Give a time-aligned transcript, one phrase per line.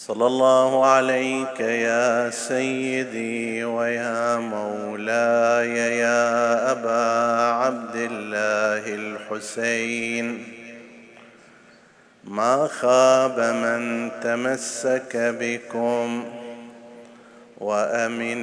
[0.00, 7.04] صلى الله عليك يا سيدي ويا مولاي يا أبا
[7.52, 10.44] عبد الله الحسين.
[12.24, 16.24] ما خاب من تمسك بكم
[17.58, 18.42] وأمن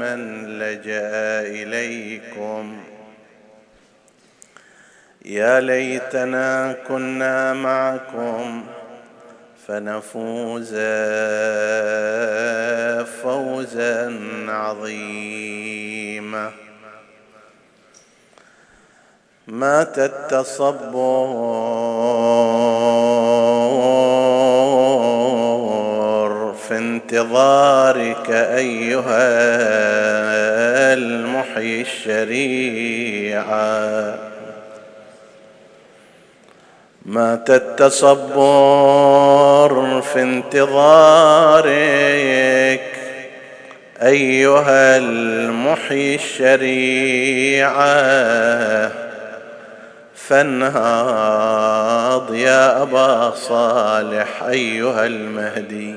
[0.00, 2.81] من لجأ إليكم.
[5.24, 8.64] يا ليتنا كنا معكم
[9.66, 10.74] فنفوز
[13.22, 16.50] فوزا عظيما.
[19.46, 20.92] مات التصبر
[26.68, 29.22] في انتظارك أيها
[30.94, 33.52] المحيي الشريعة.
[37.06, 38.92] مات التصبر
[40.02, 41.62] في انتظارك
[44.02, 47.82] أيها المحيي الشريعة
[50.14, 51.54] فانهاض
[52.34, 55.94] يا أبا صالح أيها المهدي.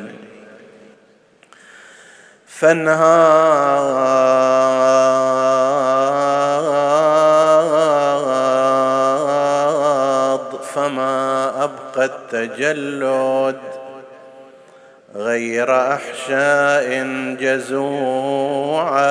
[2.47, 3.85] فانهاض
[11.95, 13.61] ابقى التجلد
[15.15, 17.03] غير أحشاء
[17.39, 19.05] جزوعه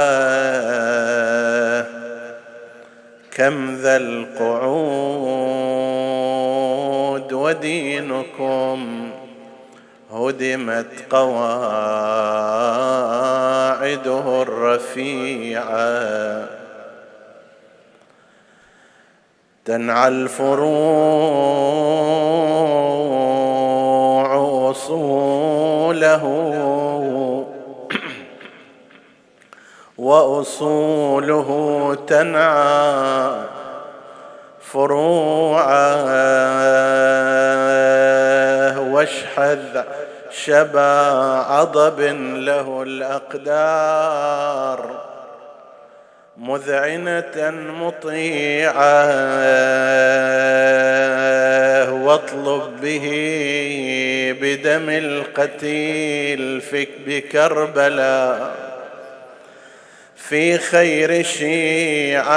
[3.36, 4.92] كم ذا القعود
[7.32, 9.10] ودينكم
[10.12, 12.02] هدمت قواعده
[14.42, 15.84] الرفيعه
[19.64, 21.54] تنعى الفروع
[24.74, 26.24] اصوله
[30.08, 31.48] وأصوله
[32.06, 33.44] تنعى
[34.60, 35.64] فروعه
[38.92, 39.82] واشحذ
[40.30, 40.90] شبا
[41.48, 42.00] عضب
[42.50, 44.24] له الأقدار
[46.36, 49.04] مذعنة مطيعة
[52.04, 53.06] واطلب به
[54.40, 58.64] بدم القتيل فيك بكربلاء
[60.16, 62.34] في خير شيعة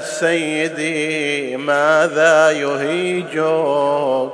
[0.00, 4.32] سيدي ماذا يهيجك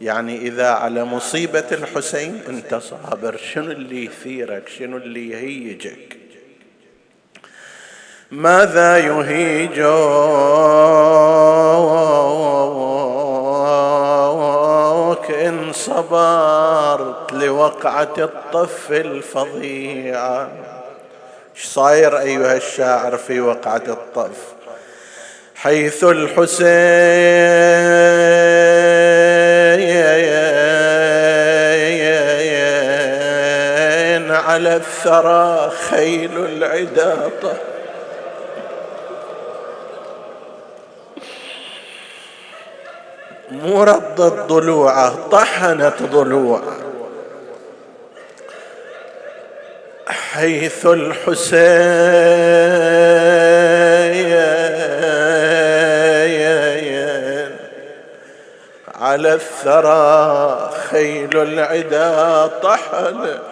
[0.00, 6.21] يعني إذا على مصيبة الحسين أنت صابر شنو اللي يثيرك؟ شنو اللي يهيجك؟
[8.32, 9.82] ماذا يهيجك
[15.30, 20.48] إن صبرت لوقعة الطف الفظيعة
[21.56, 24.38] إيش صاير أيها الشاعر في وقعة الطف؟
[25.54, 26.62] حيث الحسين
[34.30, 37.71] على الثرى خيل العداطة
[43.52, 46.62] مو رضت ضلوعه طحنت ضلوعه
[50.08, 52.32] حيث الحسين
[59.00, 63.42] على الثرى خيل العدا طحنت.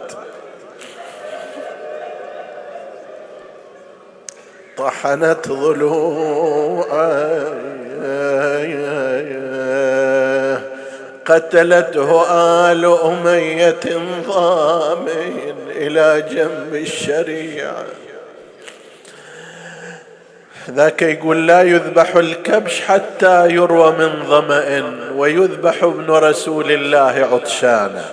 [4.79, 6.91] طحنت ضلوعه
[11.31, 12.27] قتلته
[12.71, 13.81] آل أمية
[14.29, 17.85] ضامن إلى جنب الشريعة.
[20.71, 28.05] ذاك يقول لا يذبح الكبش حتى يروى من ظمأ ويذبح ابن رسول الله عطشانا.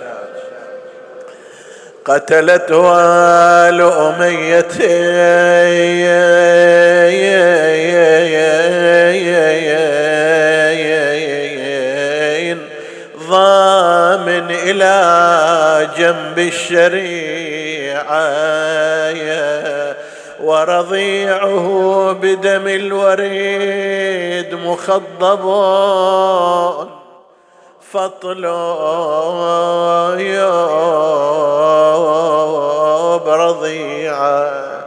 [2.04, 2.94] قتلته
[3.68, 4.68] آل أمية.
[13.28, 18.08] ضامن إلى جنب الشريعة
[20.42, 21.66] ورضيعه
[22.22, 25.44] بدم الوريد مخضب
[27.92, 28.46] فطل
[33.26, 34.77] برضيعه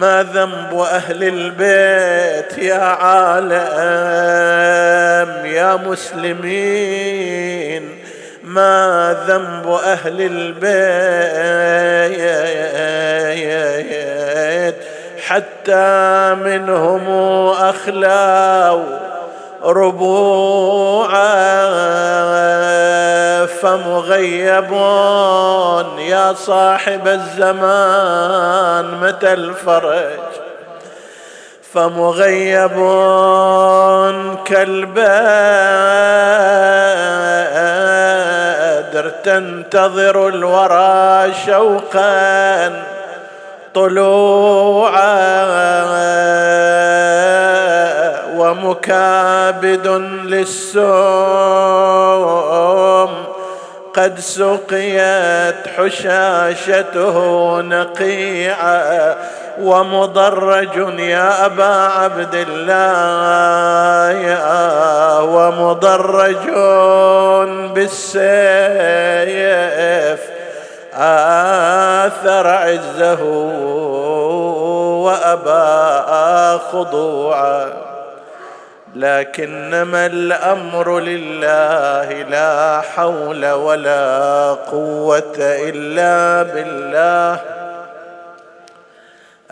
[0.00, 3.60] ما ذنب أهل البيت يا عالم
[5.46, 7.42] يا مسلمين؟
[8.44, 10.70] ما ذنب أهل البيت
[15.26, 17.08] حتى منهم
[17.48, 18.82] أخلاو
[19.64, 21.40] ربوعا
[23.46, 24.72] فمغيب
[25.98, 30.18] يا صاحب الزمان متى الفرج؟
[31.74, 32.76] فمغيب
[34.44, 35.00] كالبدر
[39.24, 42.72] تنتظر الورى شوقا
[43.74, 45.30] طلوعا.
[48.40, 49.86] ومكابد
[50.24, 50.80] للسوم
[53.94, 57.16] قد سقيت حشاشته
[57.60, 59.16] نقيعا
[59.62, 64.20] ومضرج يا أبا عبد الله
[65.24, 66.50] ومضرج
[67.74, 68.20] بالسيف
[70.94, 73.22] آثر عزه
[75.04, 77.89] وأبى خضوعا
[78.94, 87.40] لكنما الأمر لله لا حول ولا قوة إلا بالله.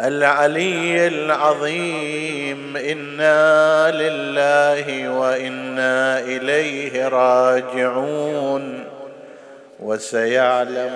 [0.00, 8.84] العلي العظيم إنا لله وإنا إليه راجعون.
[9.80, 10.92] وسيعلم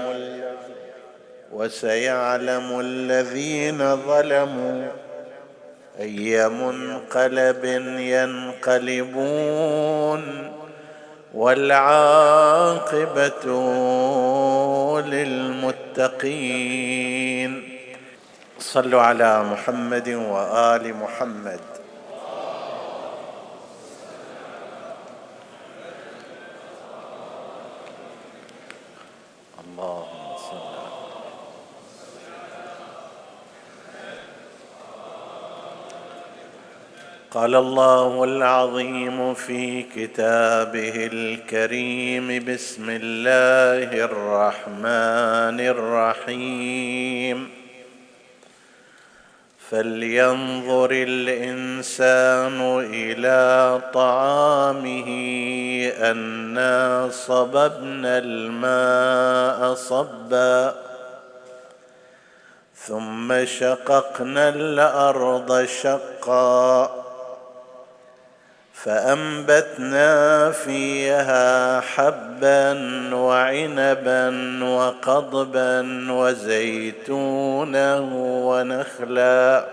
[1.52, 5.01] وسيعلم الذين ظلموا
[6.00, 7.64] اي منقلب
[8.14, 9.42] ينقلبون
[11.34, 12.62] والعاقبة
[15.06, 16.42] للمتقين.
[18.58, 21.60] صلوا على محمد وآل محمد.
[37.34, 47.50] قال الله العظيم في كتابه الكريم بسم الله الرحمن الرحيم.
[49.70, 52.61] فلينظر الإنسان
[52.93, 55.08] إلى طعامه
[56.12, 60.75] انا صببنا الماء صبا
[62.76, 67.02] ثم شققنا الأرض شقا.
[68.84, 72.75] فأنبتنا فيها حبا
[73.14, 74.29] وعنبا
[74.64, 79.64] وقضبا وزيتونا ونخلا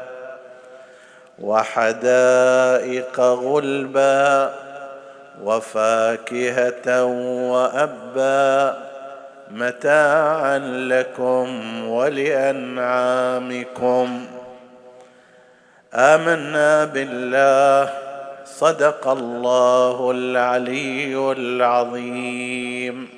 [1.40, 4.54] وحدائق غلبا
[5.44, 7.04] وفاكهة
[7.52, 8.78] وأبا
[9.52, 11.48] متاعا لكم
[11.90, 13.28] ولأنعامكم.
[15.94, 18.09] آمنا بالله
[18.58, 23.10] صدق الله العلي العظيم.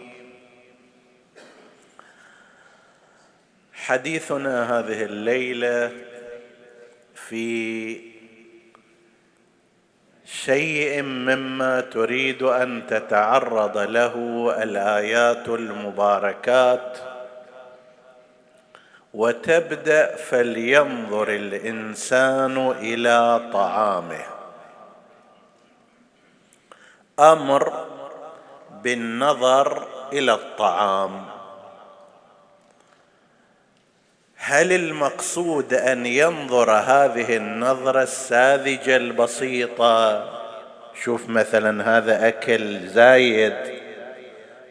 [3.74, 5.92] حديثنا هذه الليلة
[7.16, 7.98] في
[10.26, 14.16] شيء مما تريد أن تتعرض له
[14.64, 16.98] الآيات المباركات.
[19.14, 24.31] وتبدأ فلينظر الإنسان إلى طعامه.
[27.22, 27.88] أمر
[28.84, 31.26] بالنظر إلى الطعام.
[34.36, 40.30] هل المقصود أن ينظر هذه النظرة الساذجة البسيطة؟
[41.04, 43.82] شوف مثلا هذا أكل زايد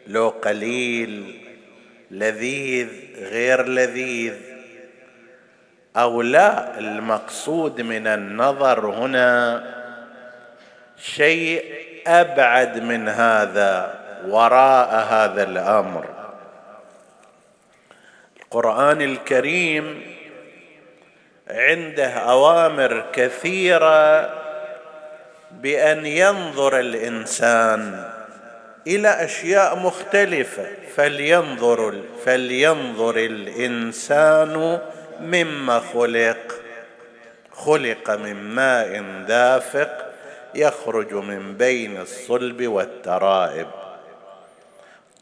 [0.07, 1.41] لو قليل
[2.11, 4.33] لذيذ غير لذيذ.
[5.97, 9.63] أو لا المقصود من النظر هنا
[10.97, 16.05] شيء أبعد من هذا وراء هذا الأمر.
[18.41, 20.01] القرآن الكريم
[21.49, 24.29] عنده أوامر كثيرة
[25.51, 28.11] بأن ينظر الإنسان
[28.87, 30.67] إلى أشياء مختلفة.
[30.95, 34.79] فلينظر فلينظر الإنسان
[35.21, 36.61] مما خلق.
[37.51, 40.10] خلق من ماء دافق
[40.55, 43.67] يخرج من بين الصلب والترائب.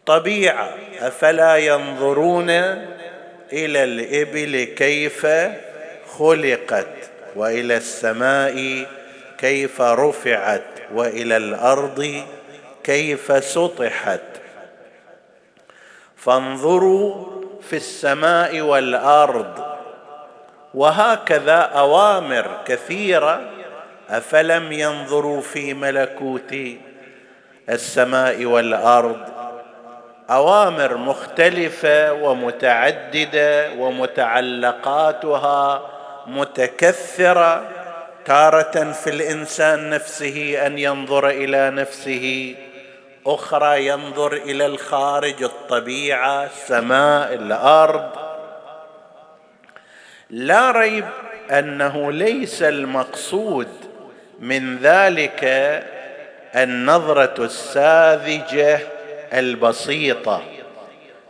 [0.06, 2.50] طبيعة أفلا ينظرون
[3.54, 5.28] إلى الإبل كيف
[6.18, 6.88] خلقت
[7.36, 8.86] وإلى السماء
[9.38, 12.24] كيف رفعت وإلى الأرض
[12.84, 14.22] كيف سطحت.
[16.18, 17.26] فانظروا
[17.62, 19.70] في السماء والأرض.
[20.74, 23.59] وهكذا أوامر كثيرة
[24.10, 26.56] أفلم ينظروا في ملكوت
[27.70, 29.20] السماء والأرض؟
[30.30, 35.10] أوامر مختلفة ومتعددة ومتعلقاتها
[36.28, 37.68] متكثرة
[38.26, 42.56] تارة في الإنسان نفسه أن ينظر إلى نفسه
[43.26, 48.10] أخرى ينظر إلى الخارج الطبيعة السماء الأرض.
[50.30, 51.06] لا ريب
[51.52, 53.89] أنه ليس المقصود
[54.40, 55.44] من ذلك
[56.56, 58.80] النظرة الساذجة
[59.34, 60.44] البسيطة.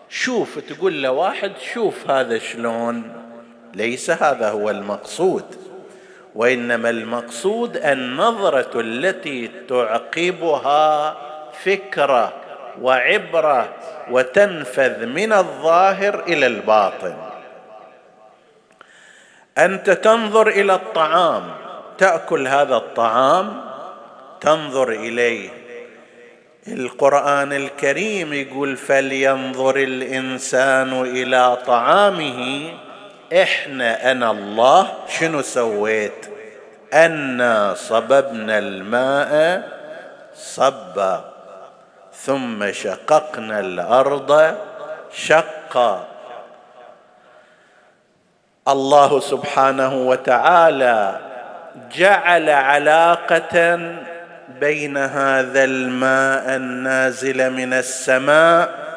[0.09, 3.13] شوف تقول لواحد شوف هذا شلون.
[3.73, 5.45] ليس هذا هو المقصود.
[6.35, 11.17] وإنما المقصود النظرة التي تعقبها
[11.63, 12.33] فكرة
[12.81, 13.75] وعبرة
[14.11, 17.15] وتنفذ من الظاهر إلى الباطن.
[19.57, 21.68] أنت تنظر إلى الطعام.
[21.99, 23.61] تأكل هذا الطعام
[24.41, 25.49] تنظر إليه.
[26.67, 32.71] القرآن الكريم يقول فلينظر الإنسان إلى طعامه.
[33.33, 34.87] إحنا أنا الله
[35.19, 36.25] شنو سويت؟
[36.93, 39.63] أنا صببنا الماء
[40.35, 41.33] صبا
[42.13, 44.55] ثم شققنا الأرض
[45.13, 46.07] شقا.
[48.67, 51.28] الله سبحانه وتعالى
[51.95, 53.79] جعل علاقة
[54.59, 58.89] بين هذا الماء النازل من السماء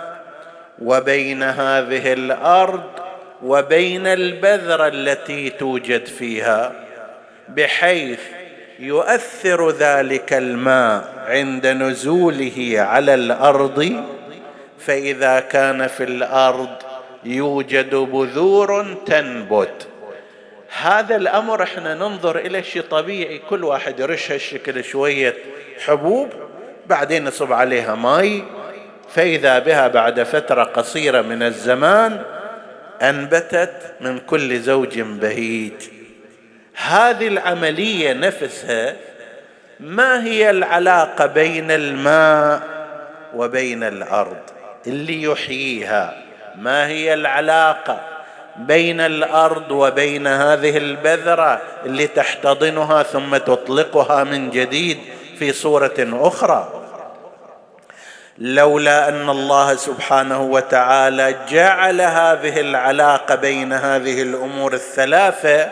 [0.82, 2.84] وبين هذه الأرض
[3.42, 6.72] وبين البذرة التي توجد فيها
[7.48, 8.20] بحيث
[8.78, 14.04] يؤثر ذلك الماء عند نزوله على الأرض.
[14.78, 16.68] فإذا كان في الأرض
[17.24, 19.88] يوجد بذور تنبت.
[20.80, 23.38] هذا الأمر إحنا ننظر إلى شيء طبيعي.
[23.38, 25.34] كل واحد يرش هالشكل شوية
[25.86, 26.28] حبوب
[26.86, 28.44] بعدين نصب عليها ماي.
[29.08, 32.22] فإذا بها بعد فترة قصيرة من الزمان
[33.02, 35.72] أنبتت من كل زوج بهيج.
[36.74, 38.96] هذه العملية نفسها
[39.80, 42.62] ما هي العلاقة بين الماء
[43.34, 44.40] وبين الأرض؟
[44.86, 46.22] اللي يحييها.
[46.58, 48.11] ما هي العلاقة؟
[48.56, 54.98] بين الأرض وبين هذه البذرة اللي تحتضنها ثم تطلقها من جديد
[55.38, 56.68] في صورة أخرى.
[58.38, 65.70] لولا أن الله سبحانه وتعالى جعل هذه العلاقة بين هذه الأمور الثلاثة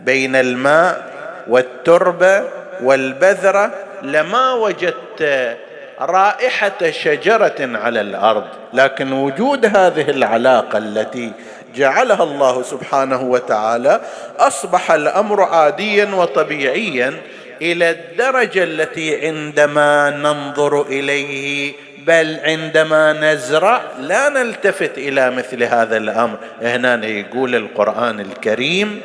[0.00, 1.10] بين الماء
[1.48, 2.44] والتربة
[2.82, 3.70] والبذرة
[4.02, 5.56] لما وجدت
[6.00, 8.44] رائحة شجرة على الأرض.
[8.72, 11.32] لكن وجود هذه العلاقة التي
[11.74, 14.00] جعلها الله سبحانه وتعالى
[14.38, 17.14] أصبح الأمر عاديا وطبيعيا
[17.62, 21.72] إلى الدرجة التي عندما ننظر إليه
[22.06, 26.38] بل عندما نزرع لا نلتفت إلى مثل هذا الأمر.
[26.62, 29.00] هنا يقول القرآن الكريم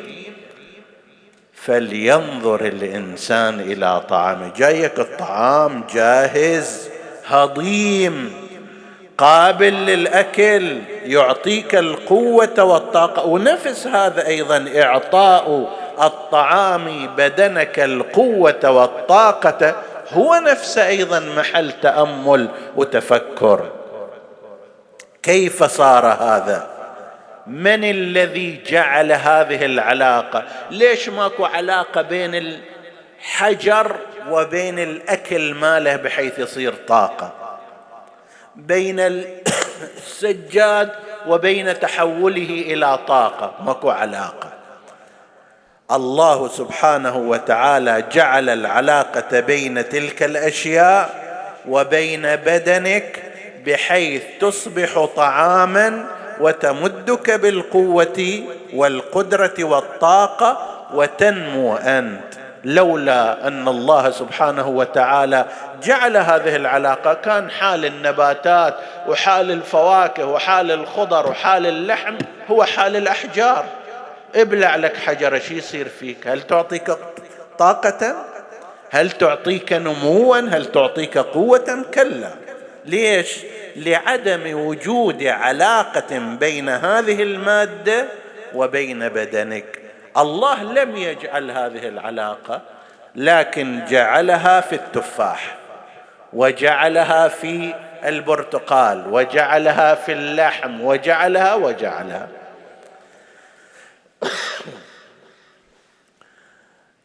[1.54, 6.88] فلينظر الإنسان إلى طعامه جايك الطعام جاهز
[7.26, 8.49] هضيم.
[9.20, 13.26] قابل للأكل يعطيك القوة والطاقة.
[13.26, 19.74] ونفس هذا أيضا إعطاء الطعام بدنك القوة والطاقة.
[20.12, 23.70] هو نفسه أيضا محل تأمل وتفكر.
[25.22, 26.66] كيف صار هذا؟
[27.46, 33.96] من الذي جعل هذه العلاقة؟ ليش ماكو علاقة بين الحجر
[34.30, 37.39] وبين الأكل ماله بحيث يصير طاقة؟
[38.66, 39.00] بين
[39.96, 40.90] السجاد
[41.26, 43.54] وبين تحوله إلى طاقة.
[43.64, 44.52] ماكو علاقة.
[45.92, 51.30] الله سبحانه وتعالى جعل العلاقة بين تلك الأشياء
[51.68, 53.22] وبين بدنك
[53.66, 56.06] بحيث تصبح طعاما
[56.40, 58.42] وتمدك بالقوة
[58.74, 62.34] والقدرة والطاقة وتنمو أنت.
[62.64, 65.46] لولا أن الله سبحانه وتعالى
[65.82, 68.74] جعل هذه العلاقة كان حال النباتات
[69.08, 72.14] وحال الفواكه وحال الخضر وحال اللحم
[72.48, 73.64] هو حال الأحجار.
[74.34, 76.96] ابلع لك حجره شو يصير فيك؟ هل تعطيك
[77.58, 78.24] طاقة؟
[78.90, 82.30] هل تعطيك نموا؟ هل تعطيك قوة؟ كلا.
[82.86, 83.36] ليش؟
[83.76, 88.06] لعدم وجود علاقة بين هذه المادة
[88.54, 89.79] وبين بدنك.
[90.16, 92.60] الله لم يجعل هذه العلاقة
[93.16, 95.56] لكن جعلها في التفاح
[96.32, 97.74] وجعلها في
[98.04, 102.28] البرتقال وجعلها في اللحم وجعلها وجعلها.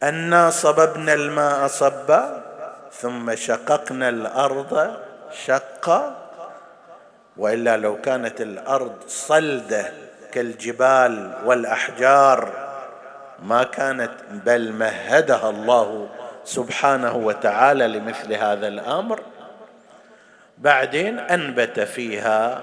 [0.02, 2.42] انا صببنا الماء صبا
[2.92, 4.96] ثم شققنا الأرض
[5.44, 6.16] شقا.
[7.36, 9.92] وإلا لو كانت الأرض صلدة
[10.32, 12.65] كالجبال والأحجار
[13.42, 16.08] ما كانت بل مهدها الله
[16.44, 19.22] سبحانه وتعالى لمثل هذا الأمر.
[20.58, 22.62] بعدين أنبت فيها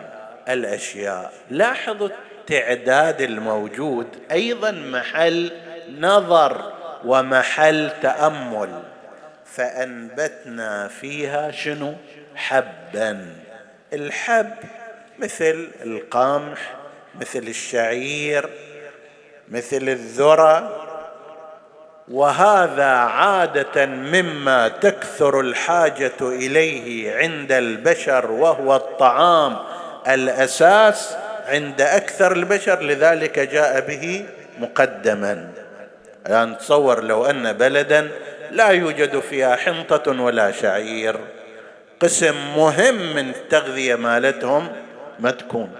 [0.49, 1.33] الأشياء.
[1.49, 5.51] لاحظوا التعداد الموجود أيضا محل
[5.99, 6.73] نظر
[7.05, 8.83] ومحل تأمل.
[9.45, 11.93] فأنبتنا فيها شنو؟
[12.35, 13.35] حبا.
[13.93, 14.53] الحب
[15.19, 16.75] مثل القمح
[17.21, 18.49] مثل الشعير
[19.51, 20.79] مثل الذرة.
[22.11, 29.57] وهذا عادة مما تكثر الحاجة إليه عند البشر وهو الطعام
[30.07, 31.15] الأساس
[31.47, 34.25] عند أكثر البشر لذلك جاء به
[34.59, 35.49] مقدما.
[36.25, 38.09] يعني تصور لو أن بلدا
[38.51, 41.19] لا يوجد فيها حنطة ولا شعير.
[41.99, 44.67] قسم مهم من التغذيه مالتهم
[45.19, 45.71] ما تكون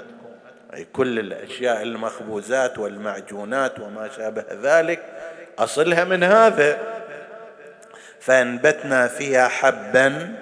[0.74, 5.00] أي كل الأشياء المخبوزات والمعجونات وما شابه ذلك
[5.60, 6.78] أصلها من هذا.
[8.20, 10.36] فأنبتنا فيها حبا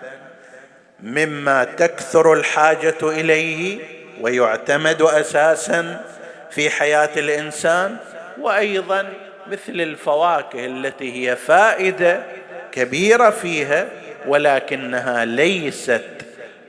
[1.00, 3.80] مما تكثر الحاجة إليه
[4.22, 6.06] ويعتمد أساسا
[6.52, 7.98] في حياة الإنسان
[8.41, 9.10] وأيضا
[9.48, 12.24] مثل الفواكه التي هي فائدة
[12.72, 13.88] كبيرة فيها
[14.28, 16.06] ولكنها ليست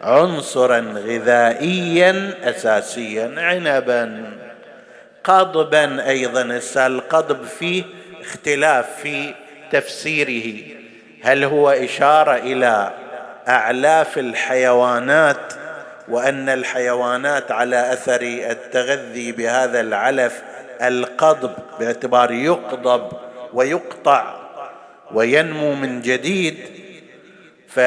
[0.03, 4.33] عنصرا غذائيا اساسيا عنبا.
[5.25, 7.85] قضبا أيضا القضب فيه
[8.21, 9.35] اختلاف في
[9.71, 10.63] تفسيره.
[11.23, 12.93] هل هو إشارة إلى
[13.49, 15.53] أعلاف الحيوانات
[16.09, 20.43] وأن الحيوانات على أثر التغذي بهذا العلف
[20.83, 23.13] القضب باعتبار يقضب
[23.53, 24.35] ويقطع
[25.15, 26.57] وينمو من جديد؟
[27.69, 27.81] ف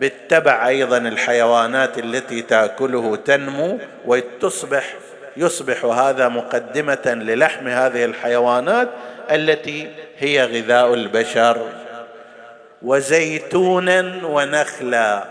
[0.00, 4.94] بالتبع أيضا الحيوانات التي تأكله تنمو وتصبح
[5.36, 8.88] يصبح هذا مقدمة للحم هذه الحيوانات
[9.30, 11.68] التي هي غذاء البشر.
[12.82, 15.24] وزيتونا ونخلا.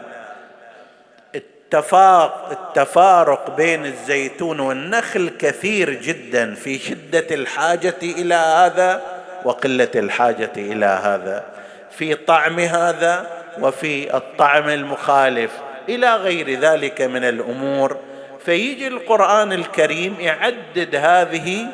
[2.51, 9.01] التفارق بين الزيتون والنخل كثير جدا في شدة الحاجة إلى هذا
[9.43, 11.43] وقلة الحاجة إلى هذا.
[11.91, 15.51] في طعم هذا وفي الطعم المخالف
[15.89, 17.97] إلى غير ذلك من الأمور.
[18.45, 21.67] فيجي القرآن الكريم يعدد هذه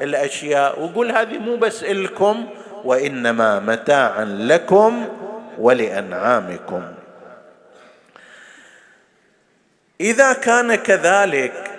[0.00, 2.46] الأشياء ويقول هذه مو بس إلكم
[2.84, 5.08] وإنما متاعا لكم
[5.58, 6.82] ولأنعامكم.
[10.00, 11.70] إذا كان كذلك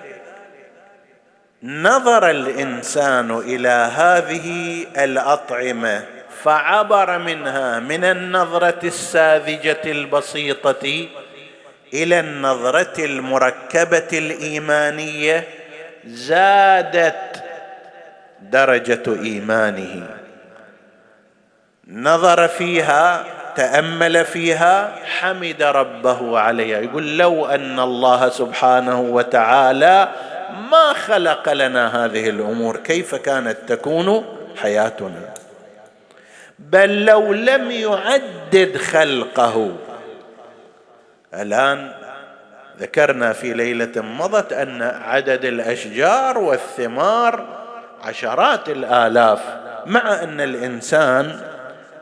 [1.64, 6.04] نظر الإنسان إلى هذه الأطعمة
[6.44, 11.08] فعبر منها من النظرة الساذجة البسيطة
[11.94, 15.48] إلى النظرة المركبة الإيمانية
[16.06, 17.44] زادت
[18.42, 20.08] درجة إيمانه.
[21.88, 23.26] نظر فيها
[23.56, 26.80] تأمل فيها حمد ربه عليها.
[26.80, 30.08] يقول لو أن الله سبحانه وتعالى
[30.72, 34.26] ما خلق لنا هذه الأمور كيف كانت تكون
[34.62, 35.31] حياتنا؟
[36.60, 39.72] بل لو لم يعدد خلقه.
[41.34, 41.92] الآن
[42.80, 47.46] ذكرنا في ليلة مضت أن عدد الأشجار والثمار
[48.04, 49.40] عشرات الآلاف
[49.86, 51.40] مع أن الإنسان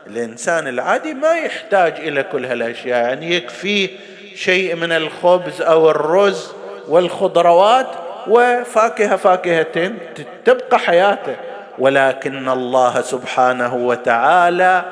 [0.06, 3.88] الإنسان العادي ما يحتاج إلى كل هالأشياء يعني يكفيه
[4.34, 6.52] شيء من الخبز أو الرز
[6.88, 7.86] والخضروات
[8.26, 9.98] وفاكهة فاكهتين
[10.44, 11.36] تبقى حياته.
[11.78, 14.84] ولكن الله سبحانه وتعالى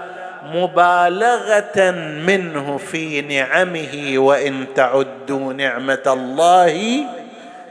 [0.54, 1.90] مبالغة
[2.26, 7.04] منه في نعمه وإن تعدوا نعمة الله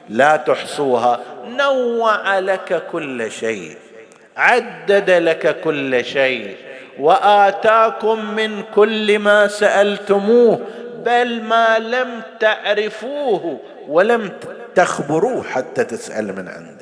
[0.10, 1.20] لا تحصوها.
[1.58, 3.76] نوع لك كل شيء
[4.38, 6.56] عدد لك كل شيء
[7.00, 10.60] وآتاكم من كل ما سألتموه
[11.06, 14.32] بل ما لم تعرفوه ولم
[14.76, 16.77] تخبروه حتى تسأل من عنده.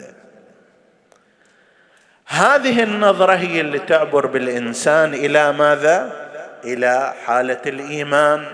[2.28, 6.26] هذه النظرة هي اللي تعبر بالإنسان إلى ماذا؟
[6.64, 8.46] إلى حالة الإيمان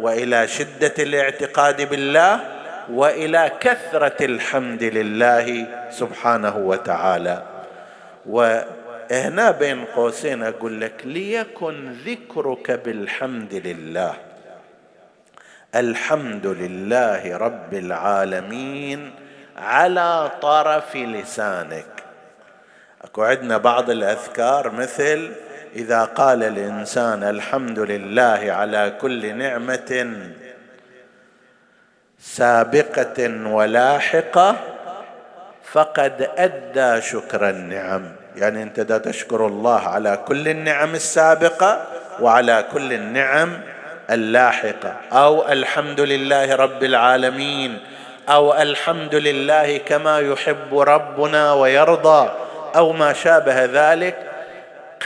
[0.00, 2.40] وإلى شدة الاعتقاد بالله
[2.90, 7.42] وإلى كثرة الحمد لله سبحانه وتعالى.
[8.26, 14.14] وهنا بين قوسين أقول لك ليكن ذكرك بالحمد لله.
[15.74, 19.10] الحمد لله رب العالمين
[19.56, 21.99] على طرف لسانك.
[23.04, 25.32] أكو عندنا بعض الأذكار مثل
[25.76, 30.12] إذا قال الإنسان الحمد لله على كل نعمة
[32.18, 34.56] سابقة ولاحقة
[35.64, 38.02] فقد أدى شكر النعم.
[38.36, 41.86] يعني أنت دا تشكر الله على كل النعم السابقة
[42.20, 43.60] وعلى كل النعم
[44.10, 44.96] اللاحقة.
[45.12, 47.78] أو الحمد لله رب العالمين.
[48.28, 52.49] أو الحمد لله كما يحب ربنا ويرضى.
[52.76, 54.30] أو ما شابه ذلك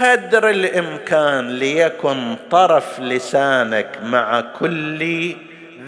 [0.00, 5.35] قدر الإمكان ليكن طرف لسانك مع كل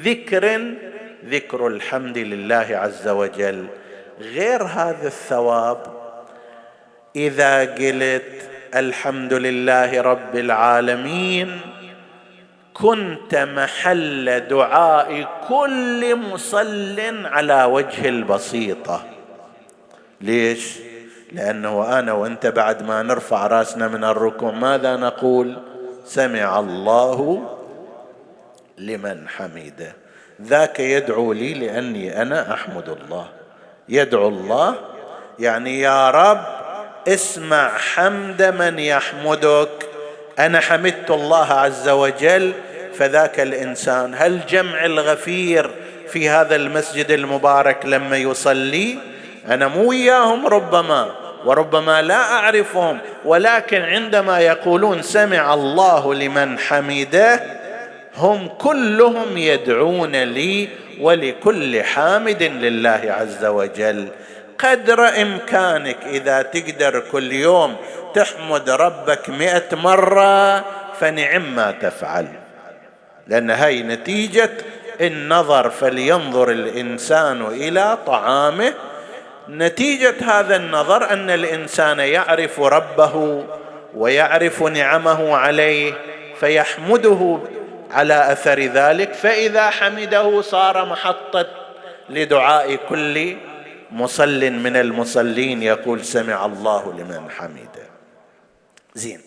[0.02, 0.60] ذكر
[1.26, 3.66] ذكر الحمد لله عز وجل.
[4.20, 5.86] غير هذا الثواب
[7.16, 11.60] إذا قلت الحمد لله رب العالمين
[12.74, 19.06] كنت محل دعاء كل مصل على وجه البسيطة.
[20.20, 20.78] ليش؟
[21.36, 25.56] لأنه أنا وأنت بعد ما نرفع رأسنا من الركوع ماذا نقول؟
[26.06, 27.42] سمع الله
[28.78, 29.92] لمن حمده.
[30.42, 33.26] ذاك يدعو لي لأني أنا أحمد الله.
[33.88, 34.74] يدعو الله
[35.38, 36.40] يعني يا رب
[37.08, 39.88] اسمع حمد من يحمدك.
[40.38, 42.52] أنا حمدت الله عز وجل
[42.94, 44.14] فذاك الإنسان.
[44.16, 45.70] هل جمع الغفير
[46.08, 48.98] في هذا المسجد المبارك لما يصلي؟
[49.48, 51.25] أنا مو وياهم ربما.
[51.46, 57.40] وربما لا أعرفهم ولكن عندما يقولون سمع الله لمن حمده
[58.16, 60.68] هم كلهم يدعون لي
[61.00, 64.08] ولكل حامد لله عز وجل.
[64.58, 67.76] قدر إمكانك إذا تقدر كل يوم
[68.14, 70.64] تحمد ربك مئة مرة
[71.00, 72.26] فنعم ما تفعل.
[73.26, 74.50] لأن هاي نتيجة
[75.00, 78.74] النظر فلينظر الإنسان إلى طعامه
[79.48, 83.44] نتيجة هذا النظر أن الإنسان يعرف ربه
[83.94, 85.94] ويعرف نعمه عليه
[86.40, 87.38] فيحمده
[87.90, 91.46] على أثر ذلك فإذا حمده صار محطة
[92.10, 93.36] لدعاء كل
[93.92, 97.86] مصل من المصلين يقول سمع الله لمن حمده
[98.94, 99.20] زين.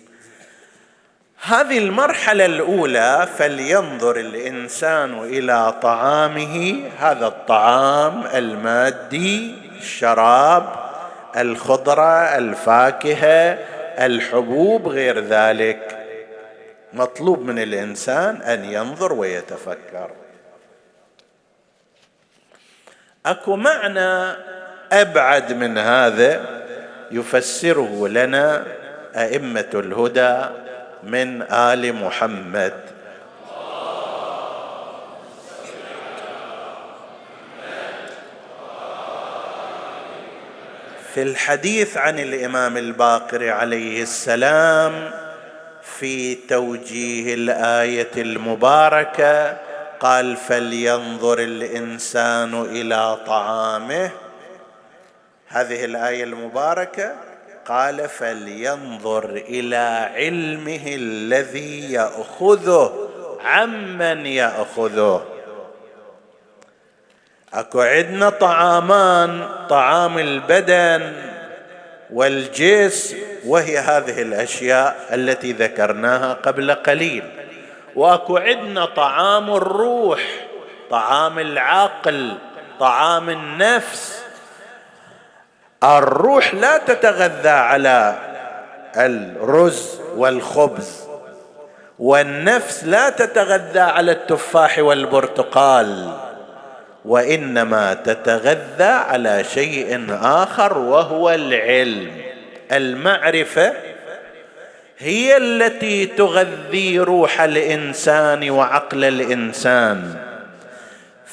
[1.42, 10.90] هذه المرحلة الأولى فلينظر الإنسان إلى طعامه هذا الطعام المادي الشراب
[11.38, 13.58] الخضرة الفاكهة
[14.06, 15.96] الحبوب غير ذلك.
[16.94, 20.12] مطلوب من الإنسان أن ينظر ويتفكر.
[23.26, 24.36] أكو معنى
[24.92, 26.42] أبعد من هذا
[27.12, 28.66] يفسره لنا
[29.16, 30.46] أئمة الهدى
[31.04, 32.74] من آل محمد.
[41.20, 45.12] في الحديث عن الإمام الباقر عليه السلام
[45.84, 49.58] في توجيه الآية المباركة
[50.00, 54.12] قال فلينظر الإنسان إلى طعامه.
[55.48, 57.16] هذه الآية المباركة
[57.66, 63.10] قال فلينظر إلى علمه الذي يأخذه
[63.44, 65.39] عمن يأخذه.
[67.54, 71.14] اكو عندنا طعامان طعام البدن
[72.14, 77.24] والجسم وهي هذه الأشياء التي ذكرناها قبل قليل.
[77.96, 80.22] واكو عندنا طعام الروح
[80.90, 82.38] طعام العقل
[82.80, 84.24] طعام النفس.
[85.84, 88.16] الروح لا تتغذى على
[88.98, 91.08] الرز والخبز
[92.00, 96.14] والنفس لا تتغذى على التفاح والبرتقال.
[97.06, 102.12] وإنما تتغذى على شيء آخر وهو العلم.
[102.72, 103.74] المعرفة
[104.98, 110.16] هي التي تغذي روح الإنسان وعقل الإنسان.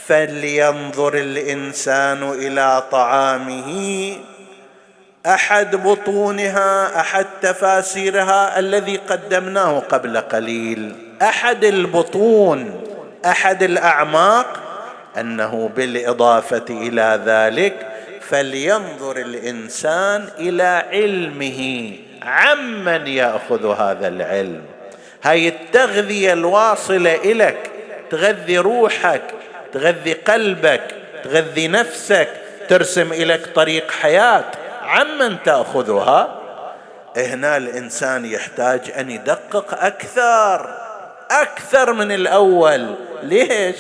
[0.07, 4.13] فلينظر الإنسان إلى طعامه.
[5.27, 10.93] أحد بطونها أحد تفاسيرها الذي قدمناه قبل قليل.
[11.23, 12.83] أحد البطون
[13.27, 14.66] أحد الأعماق
[15.21, 17.75] أنه بالإضافة إلى ذلك
[18.21, 24.63] فلينظر الإنسان إلى علمه عمن يأخذ هذا العلم.
[25.23, 27.71] هاي التغذية الواصلة اليك
[28.11, 29.23] تغذي روحك
[29.73, 30.83] تغذي قلبك
[31.25, 32.29] تغذي نفسك
[32.69, 34.45] ترسم اليك طريق حياة
[34.83, 36.43] عمن تأخذها؟
[37.17, 40.77] هنا الإنسان يحتاج أن يدقق أكثر
[41.31, 42.95] أكثر من الأول.
[43.23, 43.77] ليش؟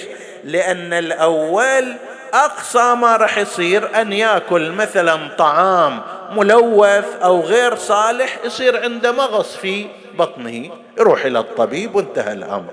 [0.46, 1.96] لأن الأول
[2.34, 6.00] أقصى ما راح يصير أن يأكل مثلا طعام
[6.32, 9.86] ملوث أو غير صالح يصير عنده مغص في
[10.18, 12.72] بطنه يروح إلى الطبيب وانتهى الأمر.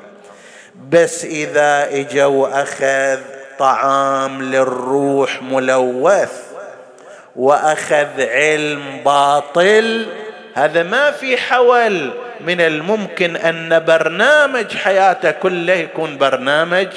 [0.89, 3.19] بس إذا اجوا اخذ
[3.59, 6.43] طعام للروح ملوث
[7.35, 10.05] وأخذ علم باطل
[10.53, 16.87] هذا ما في حول من الممكن أن برنامج حياته كله يكون برنامج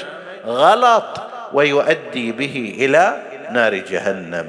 [0.47, 1.21] غلط
[1.53, 4.45] ويؤدي به إلى نار جهنم.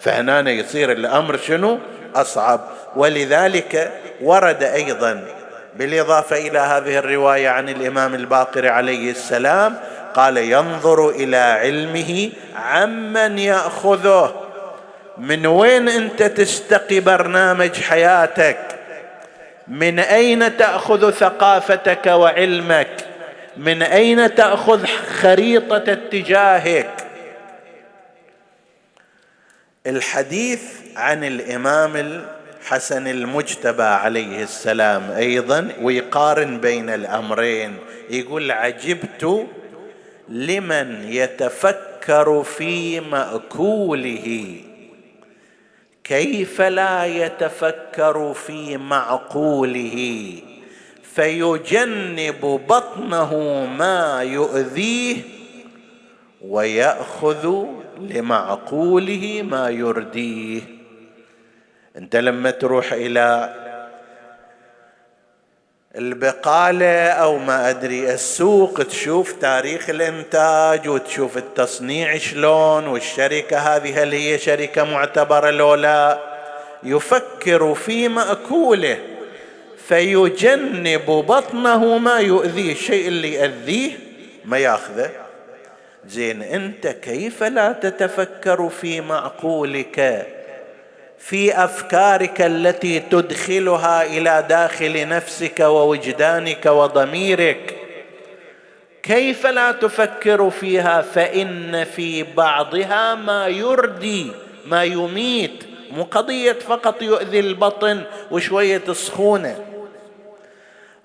[0.00, 1.78] فهنا يصير الأمر شنو؟
[2.14, 2.60] أصعب.
[2.96, 5.22] ولذلك ورد أيضا
[5.76, 9.76] بالإضافة إلى هذه الرواية عن الإمام الباقر عليه السلام
[10.14, 14.34] قال ينظر إلى علمه عمن يأخذه.
[15.18, 18.58] من وين أنت تستقي برنامج حياتك؟
[19.68, 23.09] من أين تأخذ ثقافتك وعلمك؟
[23.56, 24.86] من أين تأخذ
[25.20, 27.06] خريطة اتجاهك؟
[29.86, 30.62] الحديث
[30.96, 37.76] عن الإمام الحسن المجتبى عليه السلام أيضا ويقارن بين الأمرين.
[38.10, 39.46] يقول عجبت
[40.28, 44.56] لمن يتفكر في مأكوله.
[46.04, 50.49] كيف لا يتفكر في معقوله؟
[51.20, 53.34] فيجنب بطنه
[53.78, 55.16] ما يؤذيه
[56.42, 57.64] ويأخذ
[57.98, 60.60] لمعقوله ما يرديه.
[61.96, 63.54] انت لما تروح إلى
[65.96, 74.38] البقالة أو ما أدري السوق تشوف تاريخ الإنتاج وتشوف التصنيع شلون والشركة هذه هل هي
[74.38, 76.18] شركة معتبرة لو لا؟
[76.82, 79.19] يفكر في مأكوله.
[79.90, 83.92] فيجنب بطنه ما يؤذيه الشيء اللي يأذيه
[84.44, 85.10] ما ياخذه.
[86.06, 90.26] زين انت كيف لا تتفكر في معقولك؟
[91.18, 97.76] في أفكارك التي تدخلها إلى داخل نفسك ووجدانك وضميرك.
[99.02, 104.26] كيف لا تفكر فيها؟ فإن في بعضها ما يردي
[104.66, 105.64] ما يميت.
[105.90, 109.69] مو قضية فقط يؤذي البطن وشوية سخونة.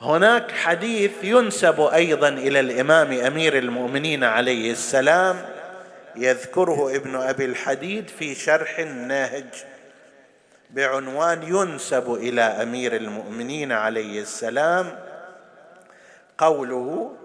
[0.06, 5.46] هناك حديث ينسب أيضا إلى الإمام أمير المؤمنين عليه السلام
[6.16, 9.46] يذكره ابن أبي الحديد في شرح النهج
[10.70, 15.00] بعنوان ينسب إلى أمير المؤمنين عليه السلام.
[16.38, 17.16] قوله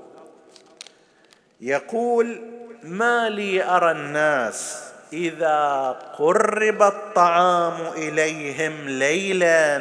[1.60, 2.40] يقول
[2.82, 9.80] ما لي أرى الناس إذا قرب الطعام إليهم ليلا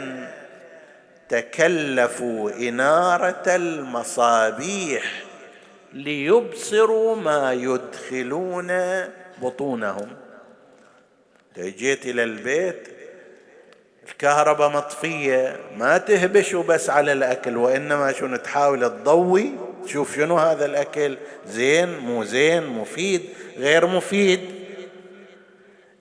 [1.29, 5.23] تكلفوا إنارة المصابيح
[5.93, 8.71] ليبصروا ما يدخلون
[9.41, 10.07] بطونهم.
[11.57, 12.87] جيت إلى البيت
[14.09, 19.51] الكهرباء مطفية ما تهبش وبس على الأكل وإنما شنو تحاول تضوي؟
[19.85, 23.21] تشوف شنو هذا الأكل؟ زين مو زين مفيد
[23.57, 24.39] غير مفيد.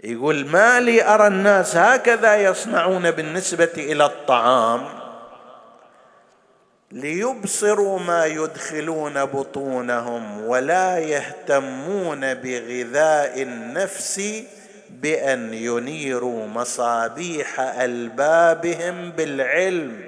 [0.05, 4.98] يقول ما لي أرى الناس هكذا يصنعون بالنسبة إلى الطعام.
[6.93, 14.43] ليبصروا ما يدخلون بطونهم ولا يهتمون بغذاء النفس
[14.91, 20.05] بأن ينيروا مصابيح ألبابهم بالعلم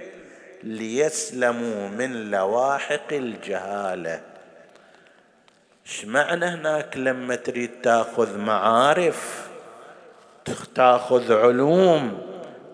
[0.62, 4.20] ليسلموا من لواحق الجهالة.
[5.86, 9.48] إيش معنى هناك لما تريد تأخذ معارف؟
[10.74, 12.18] تأخذ علوم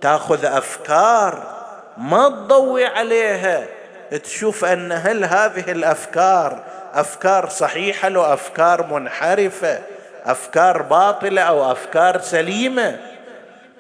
[0.01, 1.57] تأخذ أفكار
[1.99, 3.76] ما تضوي عليها.
[4.11, 6.63] تشوف أن هل هذه الأفكار
[6.95, 9.79] أفكار صحيحة لو أفكار منحرفة
[10.25, 12.99] أفكار باطلة أو أفكار سليمة.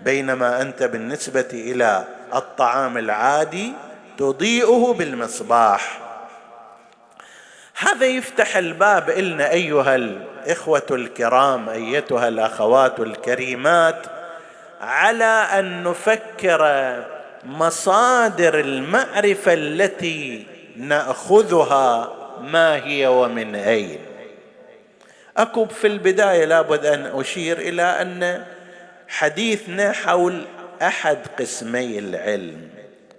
[0.00, 3.72] بينما أنت بالنسبة إلى الطعام العادي
[4.18, 5.98] تضيئه بالمصباح.
[7.78, 14.06] هذا يفتح الباب إلنا أيها الإخوة الكرام أيتها الأخوات الكريمات
[14.80, 16.62] على أن نفكر
[17.46, 23.98] مصادر المعرفة التي نأخذها ما هي ومن أين.
[25.36, 28.44] أكو في البداية لابد أن أشير إلى أن
[29.08, 30.44] حديثنا حول
[30.82, 32.68] أحد قسمي العلم.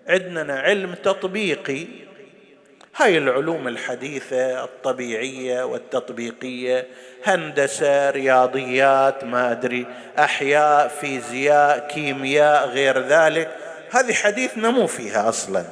[0.08, 1.86] عندنا علم تطبيقي.
[2.96, 6.88] هاي العلوم الحديثة الطبيعية والتطبيقية
[7.26, 9.86] هندسة رياضيات ما أدري
[10.20, 13.67] أحياء فيزياء كيمياء غير ذلك.
[13.92, 15.66] هذه حديثنا مو فيها أصلا.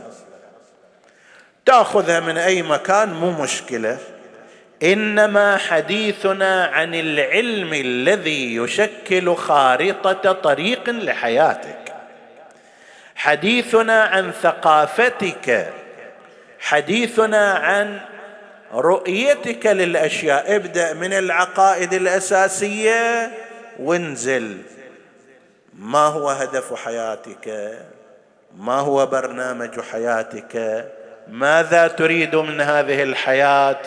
[1.65, 3.97] تأخذها من أي مكان مو مشكلة.
[4.84, 11.95] إنما حديثنا عن العلم الذي يشكل خارطة طريق لحياتك.
[13.15, 15.73] حديثنا عن ثقافتك.
[16.60, 17.99] حديثنا عن
[18.73, 20.56] رؤيتك للأشياء.
[20.56, 23.32] ابدأ من العقائد الأساسية
[23.80, 24.58] وانزل.
[25.80, 27.78] ما هو هدف حياتك؟
[28.60, 30.86] ما هو برنامج حياتك؟
[31.28, 33.78] ماذا تريد من هذه الحياة؟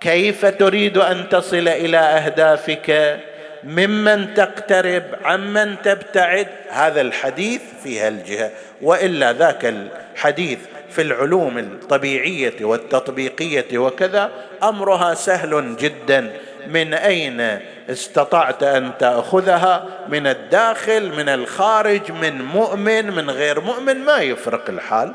[0.00, 3.20] كيف تريد أن تصل إلى أهدافك؟
[3.64, 8.50] ممن تقترب؟ عمن تبتعد؟ هذا الحديث في هالجهه
[8.82, 10.58] وإلا ذاك الحديث
[10.90, 14.30] في العلوم الطبيعية والتطبيقية وكذا
[14.62, 16.32] أمرها سهل جدا.
[16.68, 24.18] من أين استطعت أن تأخذها؟ من الداخل من الخارج من مؤمن من غير مؤمن؟ ما
[24.18, 25.12] يفرق الحال.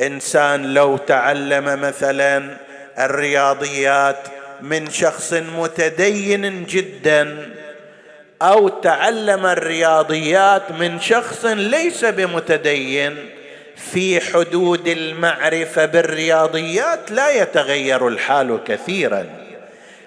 [0.00, 2.56] إنسان لو تعلم مثلا
[2.98, 4.18] الرياضيات
[4.60, 7.48] من شخص متدين جدا
[8.42, 13.16] أو تعلم الرياضيات من شخص ليس بمتدين
[13.76, 19.47] في حدود المعرفة بالرياضيات لا يتغير الحال كثيرا.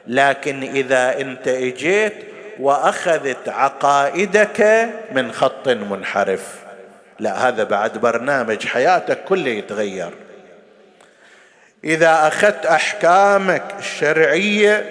[0.08, 2.14] لكن إذا أنت إجيت
[2.60, 6.56] وأخذت عقائدك من خط منحرف.
[7.20, 10.12] لا هذا بعد برنامج حياتك كله يتغير.
[11.84, 14.90] إذا أخذت أحكامك الشرعية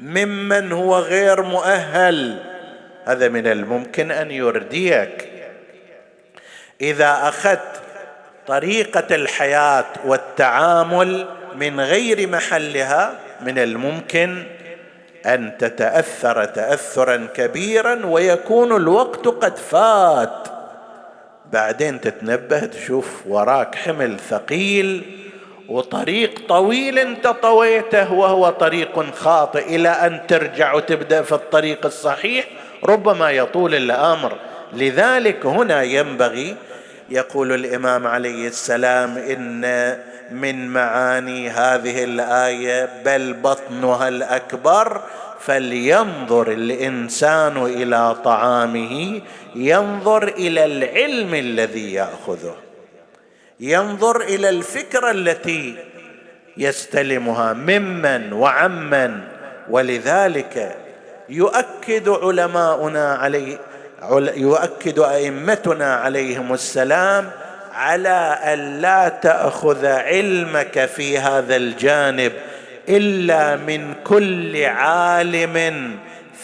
[0.00, 2.42] ممن هو غير مؤهل
[3.04, 5.28] هذا من الممكن أن يرديك.
[6.80, 7.82] إذا أخذت
[8.46, 14.42] طريقة الحياة والتعامل من غير محلها من الممكن
[15.26, 20.48] أن تتأثر تاثرا كبيرا ويكون الوقت قد فات.
[21.52, 25.02] بعدين تتنبه تشوف وراك حمل ثقيل
[25.68, 32.44] وطريق طويل انت طويته وهو طريق خاطئ إلى أن ترجع وتبدأ في الطريق الصحيح
[32.84, 34.38] ربما يطول الأمر.
[34.72, 36.56] لذلك هنا ينبغي
[37.10, 39.64] يقول الإمام عليه السلام إن
[40.30, 45.02] من معاني هذه الآية بل بطنها الأكبر
[45.40, 49.20] فلينظر الإنسان إلى طعامه
[49.54, 52.56] ينظر إلى العلم الذي يأخذه
[53.60, 55.76] ينظر إلى الفكرة التي
[56.56, 59.20] يستلمها ممن وعمن.
[59.70, 60.76] ولذلك
[61.28, 63.58] يؤكد علماؤنا عليه
[64.36, 67.30] يؤكد أئمتنا عليهم السلام
[67.78, 72.32] على أن لا تأخذ علمك في هذا الجانب
[72.88, 75.96] إلا من كل عالم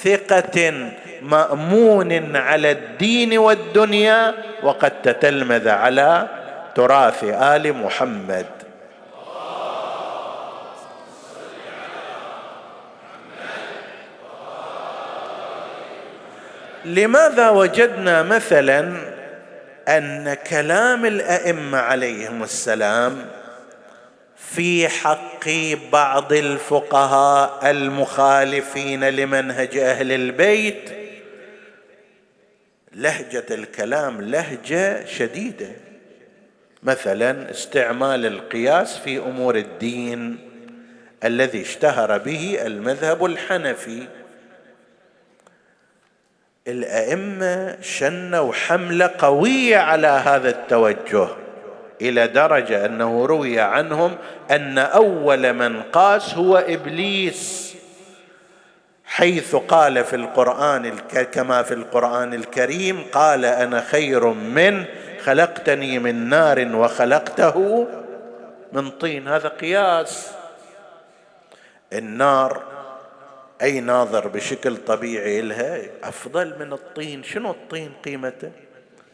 [0.03, 0.91] ثقة
[1.23, 6.29] مأمون على الدين والدنيا وقد تتلمذ على
[6.75, 8.47] تراث آل محمد.
[16.85, 19.14] لماذا وجدنا مثلا
[19.89, 23.27] أن كلام الأئمة عليهم السلام
[24.37, 25.49] في حق
[25.93, 30.91] بعض الفقهاء المخالفين لمنهج أهل البيت
[32.93, 35.71] لهجة الكلام لهجة شديدة.
[36.83, 40.39] مثلا استعمال القياس في أمور الدين
[41.25, 44.07] الذي اشتهر به المذهب الحنفي.
[46.69, 51.29] الأئمة شنوا حمله قويه على هذا التوجه
[52.01, 54.17] إلى درجة أنه روي عنهم
[54.51, 57.75] أن أول من قاس هو إبليس
[59.05, 60.99] حيث قال في القرآن
[61.33, 64.87] كما في القرآن الكريم قال أنا خير منه
[65.25, 67.87] خلقتني من نار وخلقته
[68.73, 69.29] من طين.
[69.29, 70.31] هذا قياس.
[71.93, 72.74] النار
[73.65, 77.23] أي ناظر بشكل طبيعي لها أفضل من الطين.
[77.23, 78.51] شنو الطين قيمته؟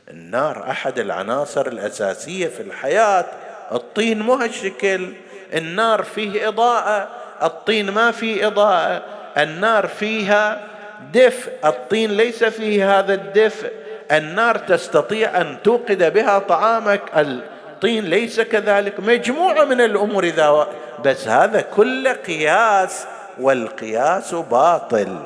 [0.08, 3.26] النار أحد العناصر الأساسية في الحياة.
[3.72, 5.12] الطين مو هالشكل.
[5.54, 7.08] النار فيه إضاءة
[7.42, 9.02] الطين ما فيه إضاءة.
[9.38, 10.66] النار فيها
[11.12, 13.72] دفء الطين ليس فيه هذا الدفء.
[14.12, 17.02] النار تستطيع أن توقد بها طعامك.
[17.16, 19.00] الطين ليس كذلك.
[19.00, 20.68] مجموعة من الأمور إذا
[21.04, 23.06] بس هذا كله قياس
[23.40, 25.16] والقياس باطل.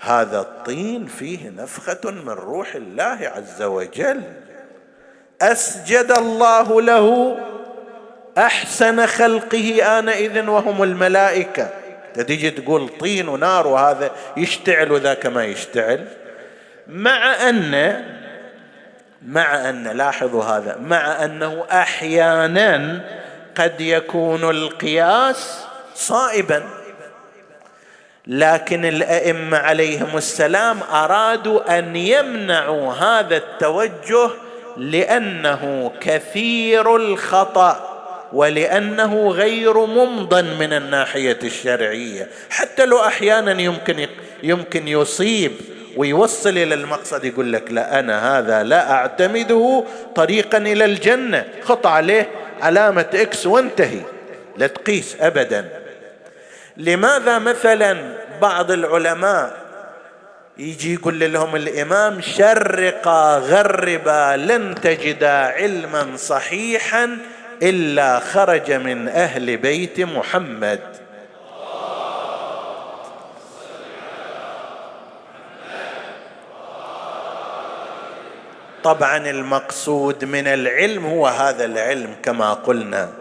[0.00, 4.22] هذا الطين فيه نفخة من روح الله عز وجل.
[5.42, 7.38] أسجد الله له
[8.38, 11.68] أحسن خلقه انئذ وهم الملائكة.
[12.14, 16.06] تجي تقول طين ونار وهذا يشتعل وذاك ما يشتعل.
[16.86, 18.04] مع ان
[19.26, 20.76] مع ان لاحظوا هذا.
[20.76, 23.00] مع أنه أحيانا
[23.56, 25.69] قد يكون القياس
[26.00, 26.62] صائبا.
[28.26, 34.30] لكن الأئمة عليهم السلام أرادوا أن يمنعوا هذا التوجه
[34.76, 37.86] لأنه كثير الخطأ
[38.32, 42.28] ولأنه غير ممضن من الناحية الشرعية.
[42.50, 44.06] حتى لو أحيانا يمكن
[44.42, 45.52] يمكن يصيب
[45.96, 49.84] ويوصل إلى المقصد يقول لك لا أنا هذا لا أعتمده
[50.14, 51.44] طريقا إلى الجنة.
[51.62, 52.28] خط عليه
[52.60, 54.00] علامة إكس وانتهي.
[54.56, 55.68] لا تقيس ابدا.
[56.76, 57.96] لماذا مثلا
[58.40, 59.56] بعض العلماء
[60.58, 67.18] يجي يقول لهم الإمام شرقا غربا لن تجدا علما صحيحا
[67.62, 70.80] إلا خرج من أهل بيت محمد.
[78.84, 83.19] طبعا المقصود من العلم هو هذا العلم كما قلنا.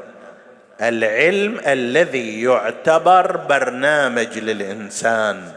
[0.82, 5.51] العلم الذي يعتبر برنامج للإنسان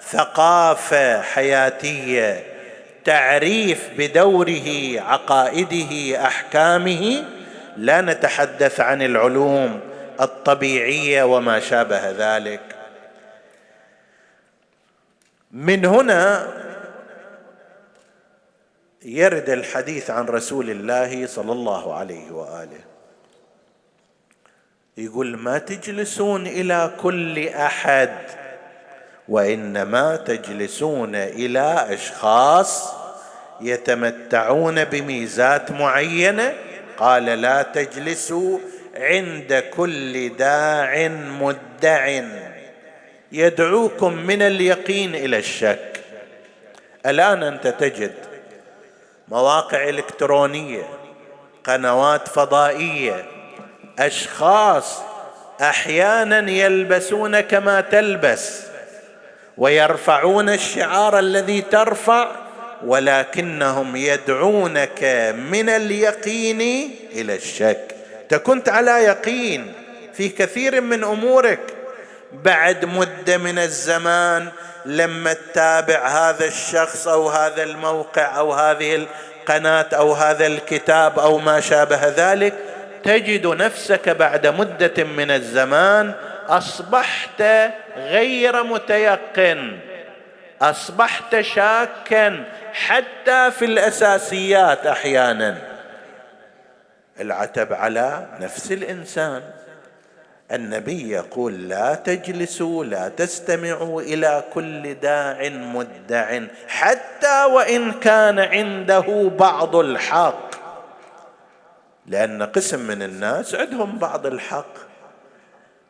[0.00, 2.44] ثقافة حياتية
[3.04, 7.24] تعريف بدوره عقائده أحكامه
[7.76, 9.80] لا نتحدث عن العلوم
[10.20, 12.60] الطبيعية وما شابه ذلك.
[15.50, 16.48] من هنا
[19.02, 22.91] يرد الحديث عن رسول الله صلى الله عليه وآله.
[24.96, 28.10] يقول ما تجلسون إلى كل أحد
[29.28, 32.94] وإنما تجلسون إلى أشخاص
[33.60, 36.54] يتمتعون بميزات معينة.
[36.98, 38.58] قال لا تجلسوا
[38.96, 42.22] عند كل داع مدع
[43.32, 46.00] يدعوكم من اليقين إلى الشك.
[47.06, 48.14] الآن أنت تجد
[49.28, 50.82] مواقع إلكترونية
[51.64, 53.31] قنوات فضائية
[53.98, 54.98] أشخاص
[55.60, 58.60] أحيانا يلبسون كما تلبس
[59.58, 62.30] ويرفعون الشعار الذي ترفع
[62.84, 65.04] ولكنهم يدعونك
[65.50, 67.94] من اليقين إلى الشك.
[68.44, 69.72] كنت على يقين
[70.14, 71.60] في كثير من أمورك.
[72.32, 74.48] بعد مدة من الزمان
[74.86, 81.60] لما تتابع هذا الشخص أو هذا الموقع أو هذه القناة أو هذا الكتاب أو ما
[81.60, 82.54] شابه ذلك
[83.04, 86.14] تجد نفسك بعد مدة من الزمان
[86.48, 87.42] أصبحت
[87.96, 89.78] غير متيقن
[90.62, 95.58] أصبحت شاكا حتى في الأساسيات أحيانا.
[97.20, 99.42] العتب على نفس الإنسان.
[100.52, 109.76] النبي يقول لا تجلسوا لا تستمعوا إلى كل داع مدع حتى وإن كان عنده بعض
[109.76, 110.51] الحق.
[112.12, 114.74] لأن قسم من الناس عندهم بعض الحق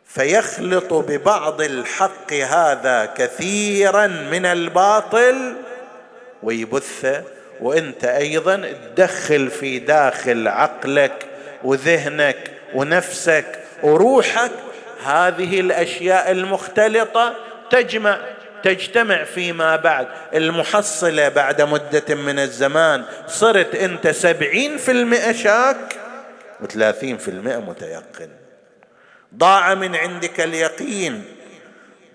[0.07, 5.55] فيخلط ببعض الحق هذا كثيرا من الباطل
[6.43, 7.23] ويبثه
[7.61, 11.27] وأنت أيضا تدخل في داخل عقلك
[11.65, 14.51] وذهنك ونفسك وروحك
[15.05, 17.35] هذه الأشياء المختلطة
[17.71, 18.19] تجمع
[18.63, 20.09] تجتمع فيما بعد.
[20.35, 26.02] المحصلة بعد مدة من الزمان صرت أنت سبعين في المئة شاك.
[26.63, 28.29] وثلاثين في المئة متيقن.
[29.35, 31.25] ضاع من عندك اليقين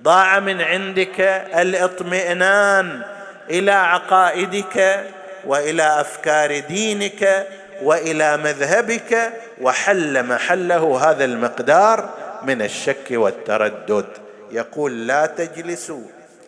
[0.04, 1.22] ضاع من عندك
[1.56, 3.02] الاطمئنان
[3.50, 5.06] إلى عقائدك
[5.46, 7.48] وإلى أفكار دينك
[7.82, 14.08] وإلى مذهبك وحل محله هذا المقدار من الشك والتردد.
[14.52, 16.04] يقول لا تجلسوا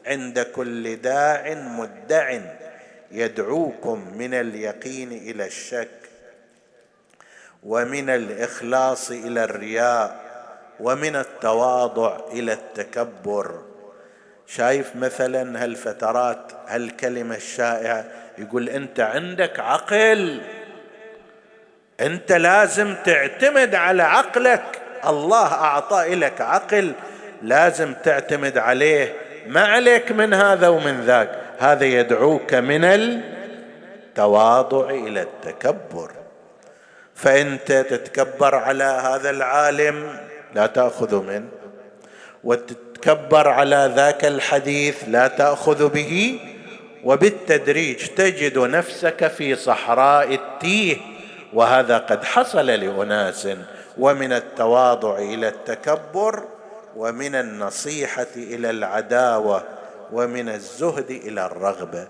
[0.06, 2.39] عند كل داع مدع
[3.12, 5.99] يدعوكم من اليقين إلى الشك
[7.64, 10.16] ومن الإخلاص إلى الرياء
[10.80, 13.60] ومن التواضع إلى التكبر.
[14.47, 18.05] شايف مثلا هالفترات هالكلمة الشائعة
[18.38, 20.41] يقول أنت عندك عقل
[21.99, 24.82] أنت لازم تعتمد على عقلك.
[25.07, 26.93] الله أعطى لك عقل
[27.41, 29.14] لازم تعتمد عليه.
[29.47, 31.39] ما عليك من هذا ومن ذاك.
[31.60, 32.84] هذا يدعوك من
[34.05, 36.18] التواضع إلى التكبر.
[37.22, 40.17] فانت تتكبر على هذا العالم
[40.55, 41.49] لا تأخذ منه
[42.43, 46.39] وتتكبر على ذاك الحديث لا تأخذ به.
[47.03, 50.97] وبالتدريج تجد نفسك في صحراء التيه.
[51.53, 53.47] وهذا قد حصل لأناس.
[53.97, 56.43] ومن التواضع إلى التكبر
[56.95, 59.63] ومن النصيحة إلى العداوة
[60.11, 62.07] ومن الزهد إلى الرغبة.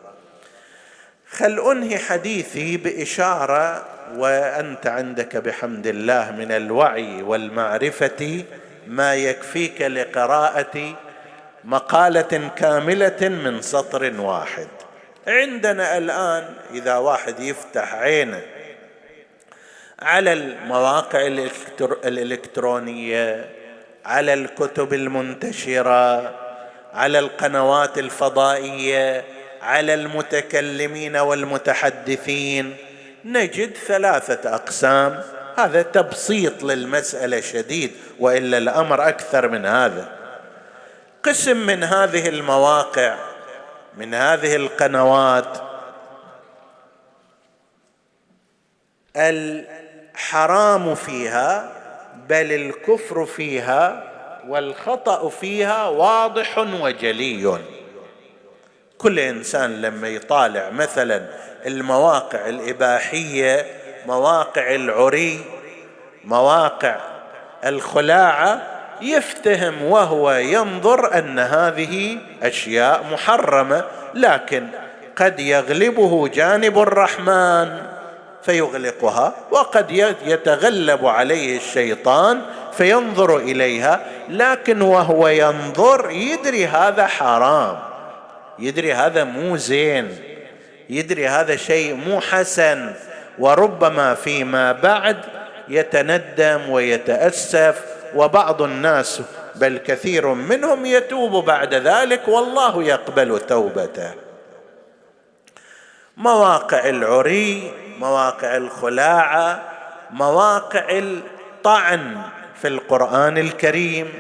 [1.32, 3.86] خل أنهي حديثي بإشارة
[4.16, 8.44] وأنت عندك بحمد الله من الوعي والمعرفة
[8.88, 10.96] ما يكفيك لقراءة
[11.64, 14.68] مقالة كاملة من سطر واحد.
[15.28, 18.42] عندنا الآن إذا واحد يفتح عينه
[20.00, 21.28] على المواقع
[22.06, 23.50] الإلكترونية
[24.06, 26.36] على الكتب المنتشرة
[26.94, 29.24] على القنوات الفضائية
[29.62, 32.76] على المتكلمين والمتحدثين
[33.26, 35.24] نجد ثلاثة أقسام.
[35.58, 40.10] هذا تبسيط للمسألة شديد وإلا الأمر أكثر من هذا.
[41.24, 43.18] قسم من هذه المواقع
[43.98, 45.58] من هذه القنوات
[49.16, 51.72] الحرام فيها
[52.30, 54.04] بل الكفر فيها
[54.48, 57.60] والخطأ فيها واضح وجلي.
[59.00, 61.26] كل إنسان لما يطالع مثلا
[61.66, 63.66] المواقع الإباحية
[64.08, 65.40] مواقع العري
[66.24, 66.96] مواقع
[67.66, 68.62] الخلاعة
[69.02, 73.84] يفتهم وهو ينظر أن هذه أشياء محرمة
[74.14, 74.68] لكن
[75.16, 77.82] قد يغلبه جانب الرحمن
[78.44, 79.92] فيغلقها وقد
[80.26, 82.42] يتغلب عليه الشيطان
[82.74, 87.89] فينظر إليها لكن وهو ينظر يدري هذا حرام.
[88.60, 90.18] يدري هذا مو زين
[90.90, 92.94] يدري هذا شيء مو حسن.
[93.40, 95.18] وربما فيما بعد
[95.68, 97.86] يتندم ويتأسف
[98.16, 99.22] وبعض الناس
[99.56, 104.12] بل كثير منهم يتوب بعد ذلك والله يقبل توبته.
[106.18, 109.64] مواقع العري مواقع الخلاعة
[110.12, 112.22] مواقع الطعن
[112.62, 114.14] في القرآن الكريم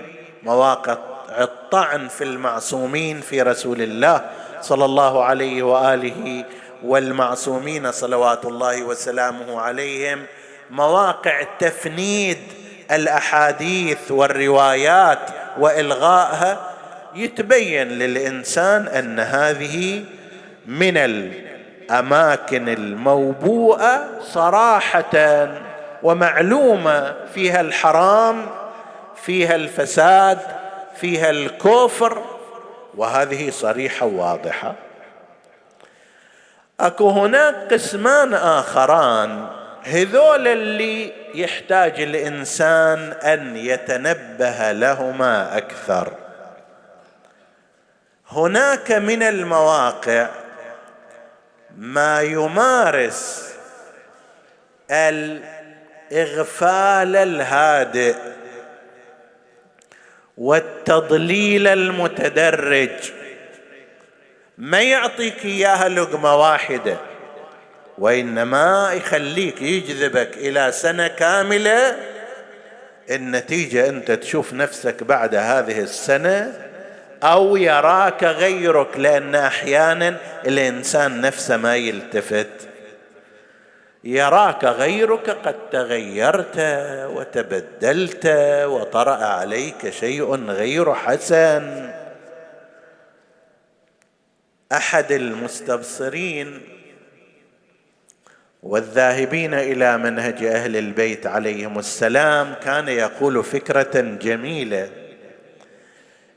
[0.43, 0.97] مواقع
[1.37, 4.21] الطعن في المعصومين في رسول الله
[4.61, 6.45] صلى الله عليه وآله
[6.83, 10.25] والمعصومين صلوات الله وسلامه عليهم.
[10.71, 12.37] مواقع تفنيد
[12.91, 15.19] الأحاديث والروايات
[15.59, 16.57] وإلغائها
[17.15, 20.03] يتبين للإنسان أن هذه
[20.67, 25.47] من الأماكن الموبوءة صراحة
[26.03, 28.45] ومعلومة فيها الحرام
[29.15, 30.39] فيها الفساد
[31.01, 32.23] فيها الكفر
[32.97, 34.75] وهذه صريحة واضحة.
[36.79, 39.47] أكو هناك قسمان آخران
[39.83, 46.13] هذول اللي يحتاج الإنسان أن يتنبه لهما أكثر.
[48.29, 50.29] هناك من المواقع
[51.77, 53.53] ما يمارس
[54.91, 55.55] الإغفال
[57.15, 58.15] الهادئ
[60.39, 62.89] والتضليل المتدرج.
[64.57, 66.97] ما يعطيك إياها لقمة واحدة
[67.97, 71.95] وإنما يخليك يجذبك إلى سنة كاملة.
[73.09, 76.53] النتيجة أنت تشوف نفسك بعد هذه السنة
[77.23, 80.15] أو يراك غيرك لأن أحيانا
[80.47, 82.68] الإنسان نفسه ما يلتفت.
[84.03, 86.57] يراك غيرك قد تغيرت
[87.15, 88.25] وتبدلت
[88.65, 91.91] وطرأ عليك شيء غير حسن.
[94.71, 96.61] أحد المستبصرين
[98.63, 104.89] والذاهبين إلى منهج أهل البيت عليهم السلام كان يقول فكرة جميلة.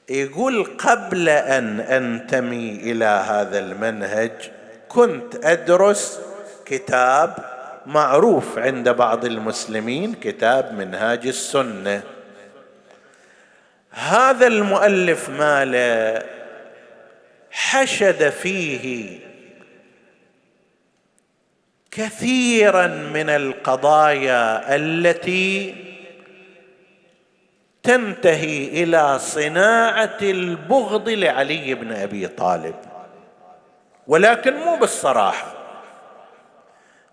[0.09, 4.33] يقول قبل أن أنتمي إلى هذا المنهج
[4.89, 6.21] كنت أدرس
[6.65, 7.52] كتاب
[7.87, 12.03] معروف عند بعض المسلمين كتاب منهاج السنة.
[13.91, 16.23] هذا المؤلف ماله
[17.51, 19.19] حشد فيه
[21.91, 25.75] كثيرا من القضايا التي
[27.83, 32.75] تنتهي إلى صناعة البغض لعلي بن أبي طالب.
[34.07, 35.62] ولكن مو بالصراحة.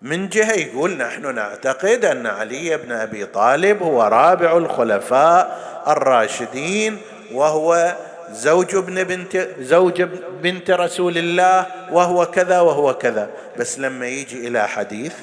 [0.02, 6.98] من جهة يقول نحن نعتقد أن علي بن أبي طالب هو رابع الخلفاء الراشدين
[7.32, 7.96] وهو
[8.30, 10.02] زوج ابن بنت زوج
[10.42, 13.30] بنت رسول الله وهو كذا وهو كذا.
[13.58, 15.14] بس لما يجي إلى حديث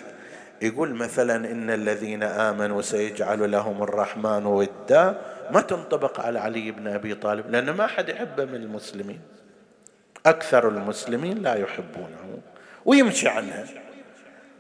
[0.61, 5.21] يقول مثلا إن الذين آمنوا سيجعل لهم الرحمن ودا
[5.51, 9.19] ما تنطبق على علي بن أبي طالب لأن ما حد يحبه من المسلمين.
[10.25, 12.39] أكثر المسلمين لا يحبونه
[12.85, 13.65] ويمشي عنها.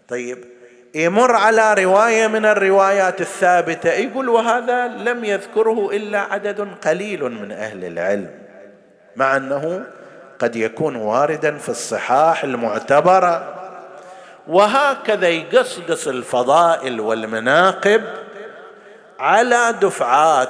[0.09, 0.43] طيب.
[0.95, 3.89] يمر على رواية من الروايات الثابتة.
[3.89, 8.29] يقول وهذا لم يذكره إلا عدد قليل من أهل العلم
[9.15, 9.85] مع أنه
[10.39, 13.53] قد يكون واردا في الصحاح المعتبره
[14.47, 18.03] وهكذا يقصقص الفضائل والمناقب
[19.19, 20.49] على دفعات.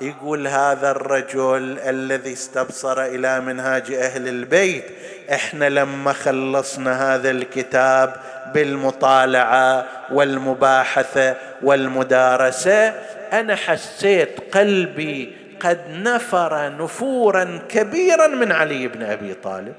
[0.00, 4.84] يقول هذا الرجل الذي استبصر إلى منهاج أهل البيت
[5.32, 8.16] إحنا لما خلصنا هذا الكتاب
[8.52, 12.88] بالمطالعة والمباحثة والمدارسة
[13.32, 19.74] أنا حسيت قلبي قد نفر نفورا كبيرا من علي بن أبي طالب.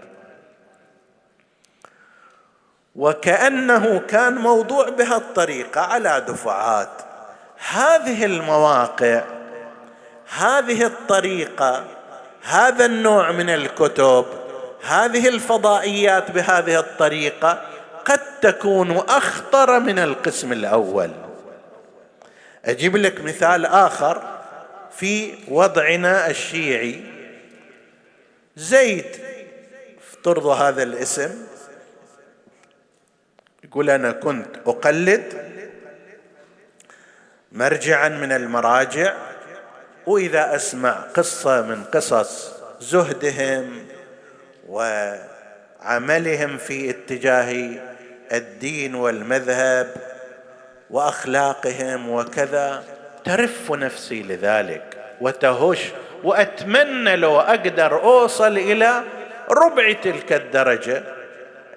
[2.95, 7.13] وكأنه كان موضوع بهالطريقة على دفعات.
[7.69, 9.21] هذه المواقع
[10.37, 11.83] هذه الطريقة
[12.43, 14.25] هذا النوع من الكتب
[14.87, 17.61] هذه الفضائيات بهذه الطريقة
[18.05, 21.11] قد تكون أخطر من القسم الأول.
[22.65, 24.39] أجيب لك مثال آخر
[24.91, 27.01] في وضعنا الشيعي.
[28.55, 29.05] زيد
[29.97, 31.45] افترضوا هذا الاسم.
[33.63, 35.53] يقول أنا كنت أقلد
[37.51, 39.13] مرجعا من المراجع
[40.07, 43.85] وإذا أسمع قصة من قصص زهدهم
[44.67, 47.79] وعملهم في اتجاه
[48.33, 49.87] الدين والمذهب
[50.89, 52.83] وأخلاقهم وكذا
[53.23, 55.79] ترف نفسي لذلك وتهش
[56.23, 59.03] وأتمنى لو أقدر أوصل إلى
[59.51, 61.03] ربع تلك الدرجة.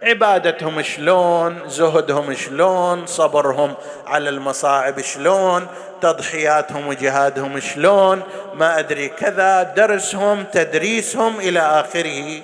[0.02, 3.74] عبادتهم شلون زهدهم شلون صبرهم
[4.06, 5.66] على المصاعب شلون
[6.00, 8.22] تضحياتهم وجهادهم شلون
[8.54, 12.42] ما أدري كذا درسهم تدريسهم إلى آخره.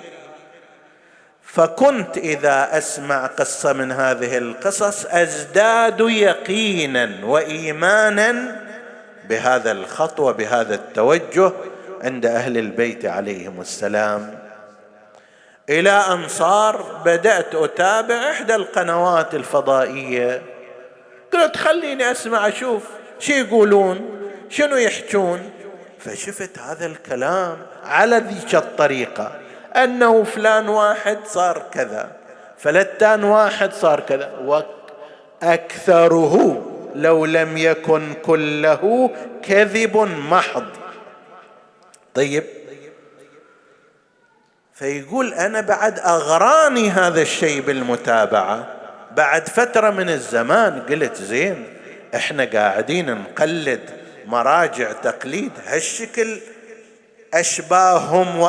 [1.53, 8.61] فكنت إذا أسمع قصة من هذه القصص أزداد يقينا وإيمانا
[9.29, 11.51] بهذا الخطوه بهذا التوجه
[12.03, 14.39] عند أهل البيت عليهم السلام.
[15.69, 20.41] إلى ان صار بدأت أتابع إحدى القنوات الفضائية.
[21.33, 22.83] قلت خليني أسمع أشوف
[23.19, 25.49] شو يقولون شنو يحجون.
[25.99, 29.42] فشفت هذا الكلام على ذيك الطريقة.
[29.75, 32.11] أنه فلان واحد صار كذا
[32.57, 34.31] فلتان واحد صار كذا.
[35.43, 36.65] وأكثره
[36.95, 39.11] لو لم يكن كله
[39.43, 39.97] كذب
[40.29, 40.65] محض.
[42.13, 42.43] طيب.
[44.73, 48.67] فيقول أنا بعد أغراني هذا الشيء بالمتابعة.
[49.11, 51.67] بعد فترة من الزمان قلت زين
[52.15, 53.89] إحنا قاعدين نقلد
[54.25, 55.51] مراجع تقليد.
[55.65, 56.39] هالشكل
[57.33, 58.39] أشباههم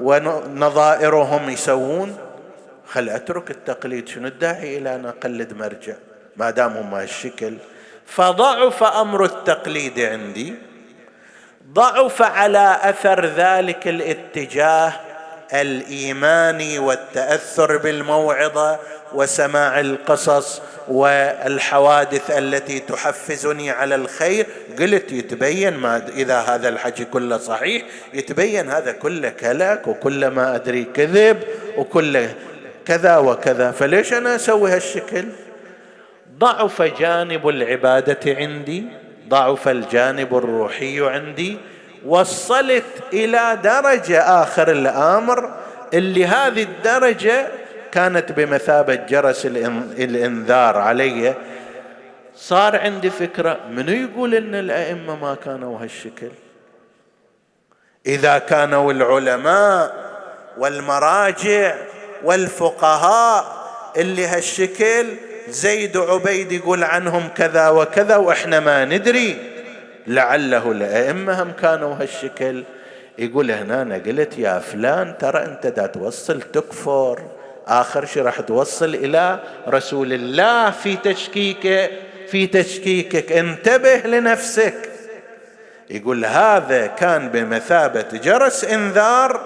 [0.00, 2.18] ونظائرهم يسوون.
[2.88, 5.94] خل أترك التقليد شنو الداعي إلى أن أقلد مرجع؟
[6.36, 7.54] ما دام هم هالشكل.
[8.06, 10.54] فضعف أمر التقليد عندي.
[11.72, 14.92] ضعف على أثر ذلك الاتجاه
[15.52, 18.78] الإيماني والتأثر بالموعظة
[19.16, 24.46] وسماع القصص والحوادث التي تحفزني على الخير.
[24.78, 27.82] قلت يتبين ما إذا هذا الحكي كله صحيح
[28.14, 31.42] يتبين هذا كله كلك وكل ما أدري كذب
[31.76, 32.34] وكله
[32.86, 33.70] كذا وكذا.
[33.70, 35.24] فليش أنا أسوي هالشكل؟
[36.38, 38.84] ضعف جانب العبادة عندي
[39.28, 41.56] ضعف الجانب الروحي عندي
[42.06, 45.54] وصلت إلى درجة آخر الأمر
[45.94, 47.46] اللي هذه الدرجة
[47.96, 51.34] كانت بمثابة جرس الإنذار علي
[52.34, 56.30] صار عندي فكرة منو يقول إن الأئمة ما كانوا هالشكل؟
[58.06, 59.94] إذا كانوا العلماء
[60.58, 61.74] والمراجع
[62.24, 63.44] والفقهاء
[63.96, 65.06] اللي هالشكل
[65.48, 69.36] زيد وعبيد يقول عنهم كذا وكذا وإحنا ما ندري.
[70.06, 72.64] لعله الأئمة هم كانوا هالشكل.
[73.18, 77.22] يقول هنا أنا قلت يا فلان ترى أنت دا توصل تكفر.
[77.68, 79.38] آخر شيء راح توصل إلى
[79.68, 80.70] رسول الله.
[80.70, 81.88] في تشكيكة
[82.30, 84.90] في تشكيكك انتبه لنفسك.
[85.90, 89.40] يقول هذا كان بمثابة جرس إنذار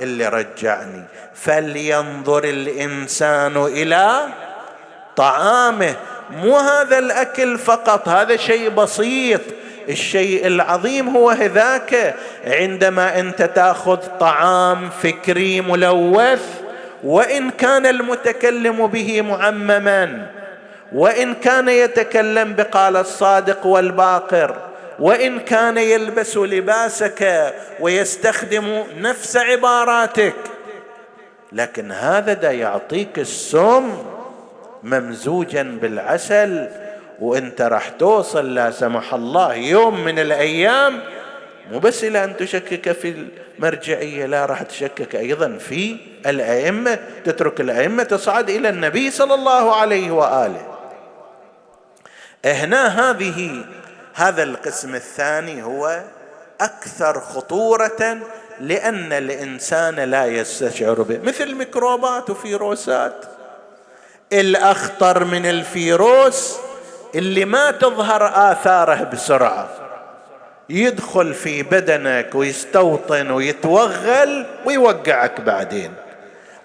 [0.00, 1.04] اللي رجعني.
[1.34, 4.20] فلينظر الإنسان إلى
[5.16, 5.94] طعامه.
[6.30, 9.40] مو هذا الأكل فقط هذا شيء بسيط.
[9.88, 12.14] الشيء العظيم هو هذاك.
[12.46, 16.61] عندما أنت تأخذ طعام فكري ملوث
[17.04, 20.26] وإن كان المتكلم به معمما
[20.92, 24.56] وإن كان يتكلم بقال الصادق والباقر
[24.98, 30.34] وإن كان يلبس لباسك ويستخدم نفس عباراتك.
[31.52, 33.98] لكن هذا دا يعطيك السم
[34.82, 36.68] ممزوجا بالعسل
[37.20, 41.00] وانت راح توصل لا سمح الله يوم من الأيام
[41.72, 43.26] مو بس إلى أن تشكك في
[43.58, 45.96] المرجعية لا راح تشكك أيضا في
[46.26, 50.66] الأئمة تترك الأئمة تصعد إلى النبي صلى الله عليه وآله.
[52.44, 53.64] هنا هذه
[54.14, 56.02] هذا القسم الثاني هو
[56.60, 58.18] أكثر خطورة
[58.60, 63.24] لأن الإنسان لا يستشعر به مثل ميكروبات وفيروسات.
[64.32, 66.56] الأخطر من الفيروس
[67.14, 69.68] اللي ما تظهر آثاره بسرعة.
[70.70, 75.94] يدخل في بدنك ويستوطن ويتوغل ويوقعك بعدين.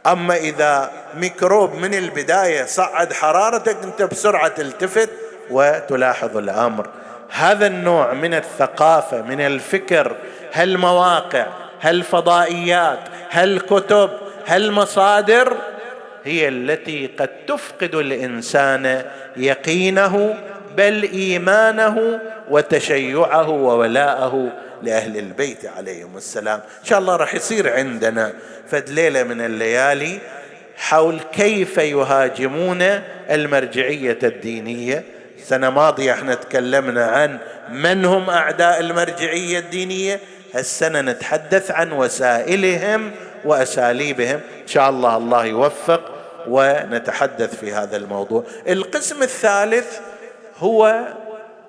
[0.08, 5.10] أما إذا ميكروب من البداية صعد حرارتك أنت بسرعة تلتفت
[5.50, 6.88] وتلاحظ الأمر.
[7.30, 10.16] هذا النوع من الثقافة من الفكر
[10.54, 11.48] هالمواقع
[11.82, 13.00] هالفضائيات
[13.32, 14.10] هالكتب
[14.48, 15.58] هالمصادر
[16.28, 19.04] هي التي قد تفقد الإنسان
[19.38, 20.36] يقينه
[20.78, 22.20] بل إيمانه
[22.50, 24.52] وتشيعه وولاءه
[24.84, 26.60] لأهل البيت عليهم السلام.
[26.60, 28.34] إن شاء الله راح يصير عندنا
[28.68, 30.20] فد ليله من الليالي
[30.78, 32.82] حول كيف يهاجمون
[33.32, 35.04] المرجعية الدينية.
[35.44, 37.38] سنة ماضية إحنا تكلمنا عن
[37.70, 40.20] من هم أعداء المرجعية الدينية.
[40.54, 43.12] هالسنة نتحدث عن وسائلهم
[43.46, 44.40] وأساليبهم.
[44.62, 46.17] إن شاء الله الله يوفق.
[46.50, 48.44] ونتحدث في هذا الموضوع.
[48.68, 50.00] القسم الثالث
[50.58, 51.08] هو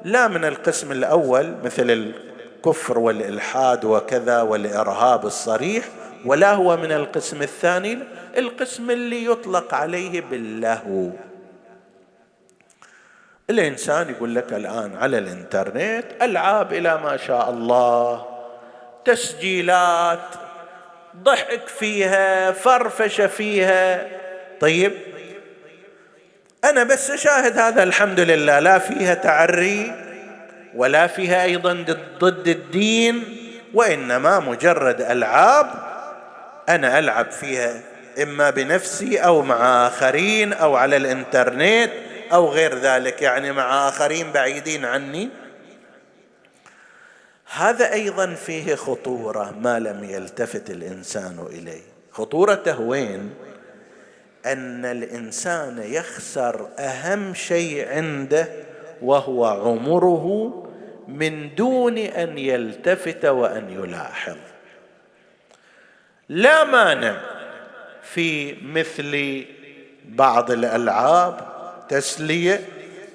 [0.04, 5.84] لا من القسم الأول مثل الكفر والإلحاد وكذا والإرهاب الصريح
[6.24, 7.98] ولا هو من القسم الثاني
[8.36, 11.10] القسم اللي يطلق عليه باللهو.
[13.50, 18.26] الإنسان يقول لك الآن على الإنترنت ألعاب إلى ما شاء الله
[19.04, 20.20] تسجيلات
[21.22, 24.08] ضحك فيها فرفشة فيها
[24.60, 24.92] طيب.
[26.64, 29.92] أنا بس اشاهد هذا الحمد لله لا فيها تعري
[30.74, 31.84] ولا فيها أيضا
[32.20, 33.24] ضد الدين
[33.74, 35.70] وإنما مجرد ألعاب
[36.68, 37.80] أنا ألعب فيها
[38.22, 41.90] إما بنفسي أو مع آخرين أو على الإنترنت
[42.32, 45.28] أو غير ذلك يعني مع آخرين بعيدين عني.
[47.54, 51.82] هذا أيضا فيه خطورة ما لم يلتفت الإنسان إليه.
[52.12, 53.34] خطورته وين؟
[54.52, 58.48] أن الإنسان يخسر أهم شيء عنده
[59.02, 60.54] وهو عمره
[61.08, 64.36] من دون أن يلتفت وأن يلاحظ.
[66.28, 67.20] لا مانع
[68.02, 69.44] في مثل
[70.04, 71.40] بعض الألعاب
[71.88, 72.60] تسلية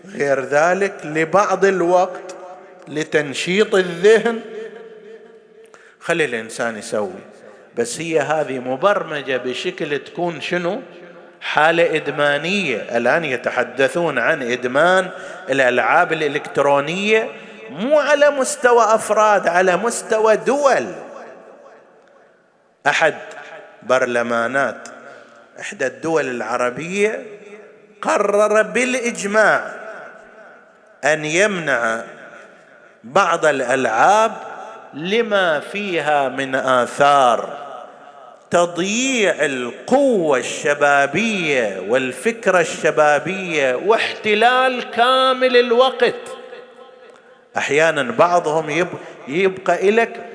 [0.05, 2.35] غير ذلك لبعض الوقت
[2.87, 4.39] لتنشيط الذهن.
[5.99, 7.21] خلي الإنسان يسوي
[7.77, 10.81] بس هي هذه مبرمجة بشكل تكون شنو؟
[11.43, 12.97] حالة إدمانية.
[12.97, 15.09] الآن يتحدثون عن إدمان
[15.49, 17.29] الألعاب الإلكترونية
[17.69, 20.85] مو على مستوى أفراد على مستوى دول.
[22.87, 23.15] أحد
[23.83, 24.87] برلمانات
[25.59, 27.25] إحدى الدول العربية
[28.01, 29.73] قرر بالإجماع
[31.03, 32.03] أن يمنع
[33.03, 34.31] بعض الألعاب
[34.93, 37.62] لما فيها من آثار.
[38.53, 46.15] تضييع القوة الشبابية والفكرة الشبابية واحتلال كامل الوقت.
[47.57, 48.87] أحيانا بعضهم
[49.27, 50.25] يبقى لك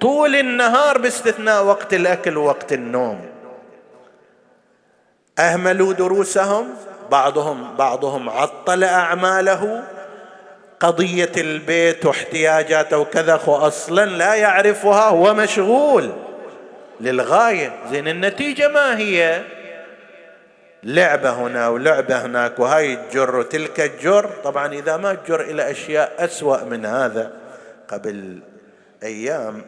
[0.00, 3.20] طول النهار باستثناء وقت الأكل ووقت النوم.
[5.38, 6.68] أهملوا دروسهم
[7.10, 9.84] بعضهم بعضهم عطل أعماله.
[10.80, 16.25] قضية البيت واحتياجاته وكذا أصلا لا يعرفها هو مشغول.
[17.00, 17.72] للغاية.
[17.90, 19.42] زين النتيجة ما هي؟
[20.82, 26.64] لعبة هنا ولعبة هناك وهاي تجر وتلك تجر طبعا إذا ما تجر إلى أشياء أسوأ
[26.64, 27.32] من هذا
[27.88, 28.40] قبل
[29.02, 29.62] أيام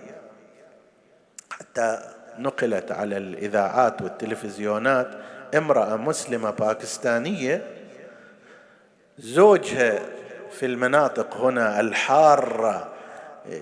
[1.50, 1.98] حتى
[2.38, 5.08] نقلت على الإذاعات والتلفزيونات
[5.56, 7.62] امرأة مسلمة باكستانية
[9.18, 9.98] زوجها
[10.52, 12.92] في المناطق هنا الحارة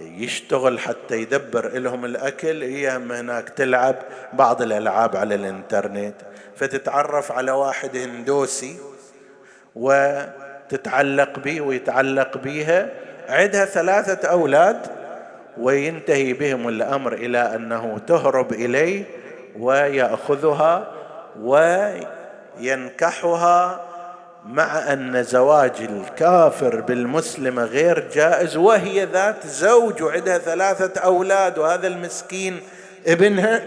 [0.00, 2.62] يشتغل حتى يدبر لهم الأكل.
[2.62, 3.96] هي هناك تلعب
[4.32, 6.14] بعض الألعاب على الإنترنت
[6.56, 8.76] فتتعرف على واحد هندوسي
[9.74, 12.90] وتتعلق به ويتعلق بها
[13.28, 14.86] عندها ثلاثة أولاد
[15.58, 19.04] وينتهي بهم الأمر إلى أنه تهرب إليه
[19.58, 20.92] ويأخذها
[22.60, 23.80] وينكحها
[24.48, 32.60] مع أن زواج الكافر بالمسلمه غير جائز وهي ذات زوج وعندها ثلاثة أولاد وهذا المسكين
[33.06, 33.62] ابنها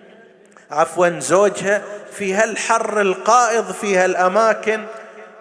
[0.70, 4.84] عفوا زوجها في هالحر القائض في هالأماكن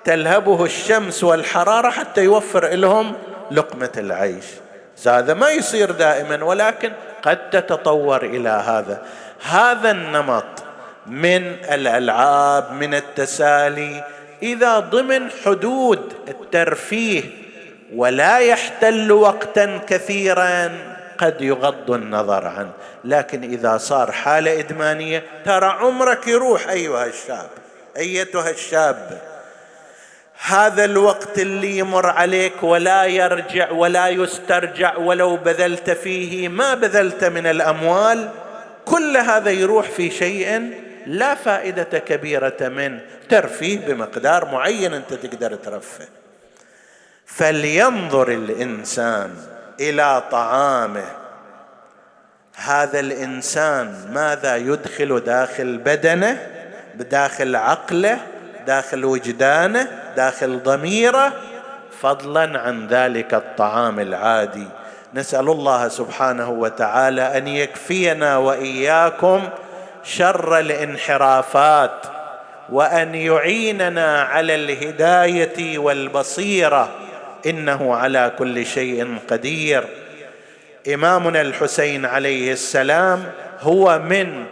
[0.04, 3.14] تلهبه الشمس والحرارة حتى يوفر لهم
[3.52, 4.46] لقمة العيش.
[5.08, 6.92] هذا ما يصير دائما ولكن
[7.24, 9.02] قد تتطور إلى هذا.
[9.50, 10.64] هذا النمط
[11.08, 14.04] من الألعاب من التسالي
[14.44, 17.24] إذا ضمن حدود الترفيه
[17.96, 20.72] ولا يحتل وقتا كثيرا
[21.18, 22.72] قد يغض النظر عنه.
[23.06, 27.50] لكن إذا صار حالة إدمانية ترى عمرك يروح أيها الشاب
[27.98, 29.18] أيتها الشابه
[30.46, 37.48] هذا الوقت اللي يمر عليك ولا يرجع ولا يسترجع ولو بذلت فيه ما بذلت من
[37.48, 38.30] الأموال
[38.86, 40.74] كل هذا يروح في شيء
[41.06, 46.08] لا فائدة كبيرة منه ترفيه بمقدار معين أنت تقدر ترفه.
[47.26, 49.36] فلينظر الإنسان
[49.80, 51.06] إلى طعامه.
[52.56, 56.48] هذا الإنسان ماذا يدخل داخل بدنه
[56.96, 58.20] بداخل عقله
[58.68, 61.34] داخل وجدانه داخل ضميره؟
[62.02, 64.68] فضلا عن ذلك الطعام العادي.
[65.14, 69.50] نسأل الله سبحانه وتعالى أن يكفينا وإياكم
[70.04, 72.06] شر الانحرافات
[72.70, 76.90] وأن يعيننا على الهداية والبصيرة.
[77.46, 79.84] إنه على كل شيء قدير.
[80.94, 83.24] إمامنا الحسين عليه السلام
[83.62, 84.46] هو من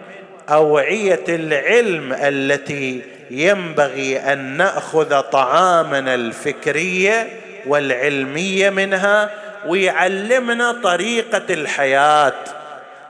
[0.50, 7.28] أوعية العلم التي ينبغي أن نأخذ طعامنا الفكرية
[7.66, 9.30] والعلمية منها
[9.68, 12.34] ويعلمنا طريقة الحياة.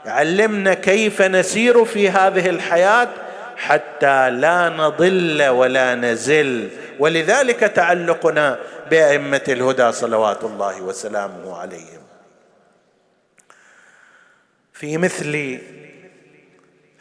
[0.05, 3.07] يعلمنا كيف نسير في هذه الحياة
[3.57, 6.69] حتى لا نضل ولا نزل.
[6.99, 8.59] ولذلك تعلقنا
[8.91, 12.01] بأئمة الهدى صلوات الله وسلامه عليهم.
[14.73, 15.59] في مثل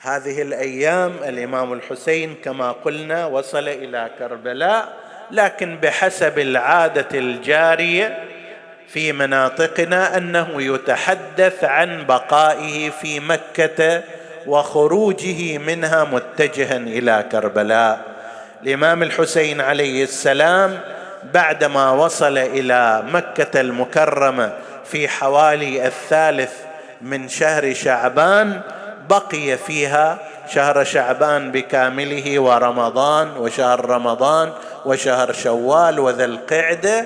[0.01, 4.97] هذه الأيام الإمام الحسين كما قلنا وصل إلى كربلاء
[5.31, 8.25] لكن بحسب العادة الجارية
[8.93, 14.03] في مناطقنا أنه يتحدث عن بقائه في مكة
[14.47, 18.01] وخروجه منها متجها إلى كربلاء.
[18.63, 20.81] الإمام الحسين عليه السلام
[21.35, 24.53] بعدما وصل إلى مكة المكرمة
[24.85, 26.53] في حوالي الثالث
[27.03, 28.61] من شهر شعبان
[29.11, 30.19] بقي فيها
[30.49, 34.53] شهر شعبان بكامله ورمضان وشهر رمضان
[34.85, 37.05] وشهر شوال وذا القعدة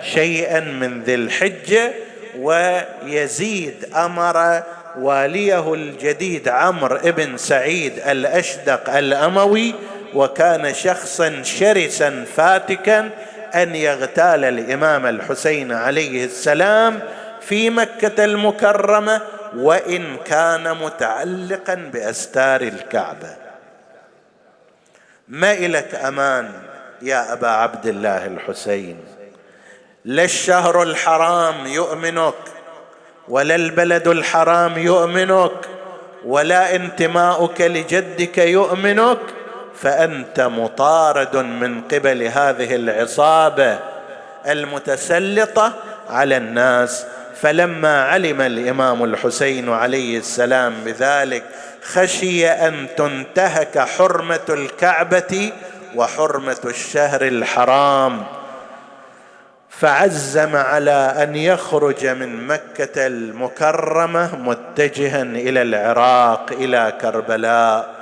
[0.00, 1.92] وشيئا من ذي الحجة
[2.38, 4.62] ويزيد أمر
[4.98, 9.74] واليه الجديد عمرو ابن سعيد الأشدق الأموي
[10.14, 13.10] وكان شخصا شرسا فاتكا
[13.54, 17.00] أن يغتال الإمام الحسين عليه السلام
[17.40, 19.20] في مكة المكرمة
[19.56, 23.36] وإن كان متعلقا بأستار الكعبة.
[25.28, 26.52] ما إلك أمان
[27.02, 29.17] يا أبا عبد الله الحسين؟
[30.04, 32.34] لا الشهر الحرام يؤمنك
[33.28, 35.52] ولا البلد الحرام يؤمنك
[36.24, 39.18] ولا انتماؤك لجدك يؤمنك
[39.74, 43.78] فأنت مطارد من قبل هذه العصابة
[44.46, 45.72] المتسلطة
[46.10, 47.04] على الناس.
[47.40, 51.44] فلما علم الإمام الحسين عليه السلام بذلك
[51.82, 55.52] خشي أن تنتهك حرمة الكعبة
[55.94, 58.37] وحرمة الشهر الحرام.
[59.80, 67.98] فعزم على أن يخرج من مكة المكرمة متجها إلى العراق إلى كربلاء.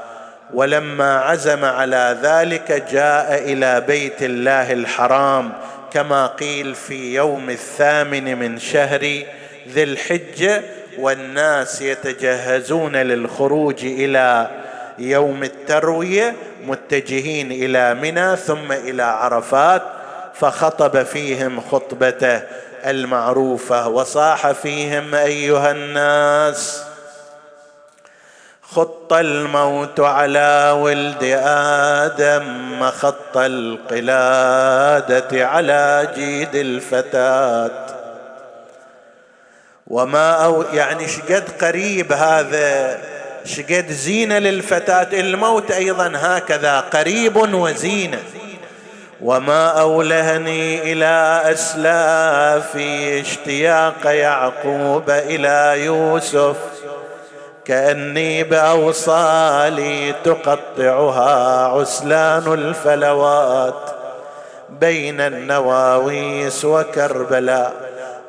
[0.54, 5.52] ولما عزم على ذلك جاء إلى بيت الله الحرام
[5.92, 9.00] كما قيل في يوم الثامن من شهر
[9.68, 10.62] ذي الحجة
[10.98, 14.50] والناس يتجهزون للخروج إلى
[14.98, 16.34] يوم التروية
[16.66, 19.82] متجهين إلى منى ثم إلى عرفات.
[20.40, 22.42] فخطب فيهم خطبته
[22.86, 26.82] المعروفة وصاح فيهم أيها الناس
[28.62, 31.38] خط الموت على ولد
[32.04, 37.86] آدم خط القلادة على جيد الفتاة.
[39.86, 42.98] وما أو يعني شقد قريب هذا
[43.44, 45.20] شقد زينة للفتاة.
[45.20, 48.18] الموت أيضا هكذا قريب وزينة.
[49.20, 56.56] وما اولهني إلى اسلافي اشتياق يعقوب إلى يوسف
[57.64, 63.82] كاني باوصالي تقطعها عسلان الفلوات
[64.80, 67.72] بين النواويس وكربلاء.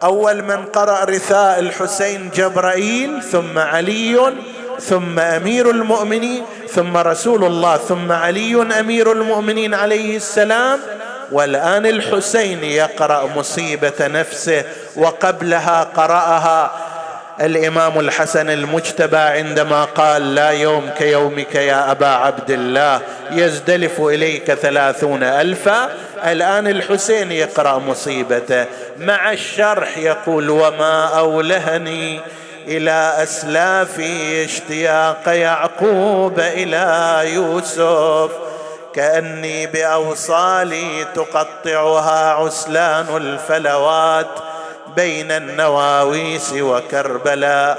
[0.04, 4.34] اول من قرا رثاء الحسين جبرائيل ثم علي
[4.80, 10.80] ثم أمير المؤمنين ثم رسول الله ثم علي أمير المؤمنين عليه السلام.
[11.32, 14.64] والآن الحسين يقرأ مصيبة نفسه
[14.96, 16.72] وقبلها قرأها
[17.42, 23.02] الإمام الحسن المجتبى عندما قال لا يوم كيومك يا أبا عبد الله
[23.32, 25.90] يزدلف إليك ثلاثون ألفا.
[26.26, 28.66] الآن الحسين يقرأ مصيبته.
[29.00, 32.22] مع الشرح يقول وما أولهني
[32.68, 38.32] إلى أسلافي اشتياق يعقوب إلى يوسف.
[38.94, 44.28] كأني بأوصالي تقطعها عسلان الفلوات
[44.96, 47.78] بين النواويس وكربلاء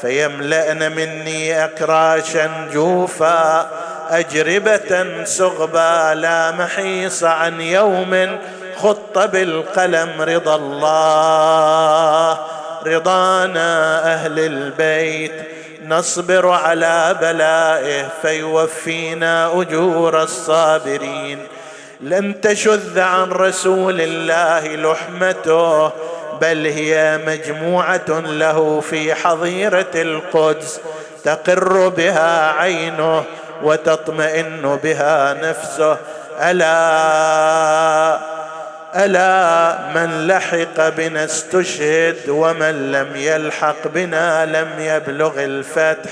[0.00, 3.70] فيملأن مني أكراشا جوفا
[4.10, 8.38] أجربة سغبا لا محيص عن يوم
[8.76, 12.38] خط بالقلم رضا الله.
[12.86, 15.32] رضانا أهل البيت
[15.86, 21.38] نصبر على بلائه فيوفينا أجور الصابرين.
[22.00, 25.92] لن تشذ عن رسول الله لحمته
[26.40, 30.80] بل هي مجموعة له في حظيرة القدس.
[31.24, 33.24] تقر بها عينه
[33.62, 35.96] وتطمئن بها نفسه.
[36.40, 38.37] ألا
[38.98, 46.10] ألا من لحق بنا استشهد ومن لم يلحق بنا لم يبلغ الفتح.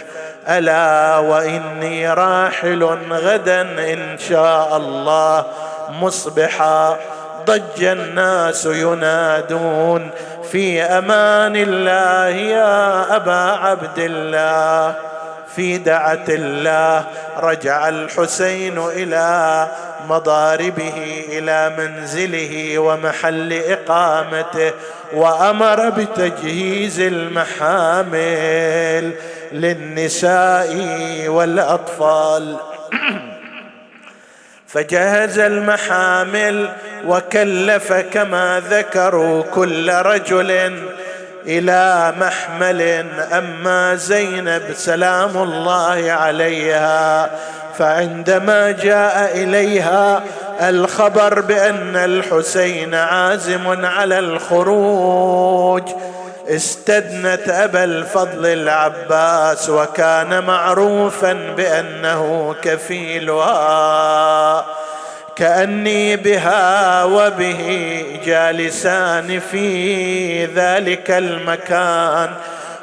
[0.49, 5.47] ألا وإني راحل غدا إن شاء الله
[5.89, 6.99] مصبحا.
[7.47, 10.11] ضج الناس ينادون
[10.53, 14.95] في أمان الله يا أبا عبد الله.
[15.57, 17.05] في دعة الله
[17.37, 19.69] رجع الحسين إلى
[20.09, 24.73] مضاربه إلى منزله ومحل إقامته
[25.13, 28.17] وأمر بتجهيز المحامل
[29.53, 30.75] للنساء
[31.29, 32.57] والأطفال.
[34.69, 36.69] فجهز المحامل
[37.07, 40.81] وكلف كما ذكروا كل رجل
[41.47, 42.83] إلى محمل
[43.33, 47.31] أما زينب سلام الله عليها
[47.79, 50.23] فعندما جاء إليها
[50.61, 55.83] الخبر بأن الحسين عازم على الخروج
[56.49, 63.57] استدنت أبا الفضل العباس وكان معروفا بأنه كفيلها.
[65.37, 72.31] كأني بها وبه جالسان في ذلك المكان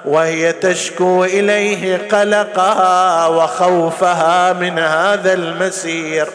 [0.05, 6.27] وهي تشكو إليه قلقها وخوفها من هذا المسير.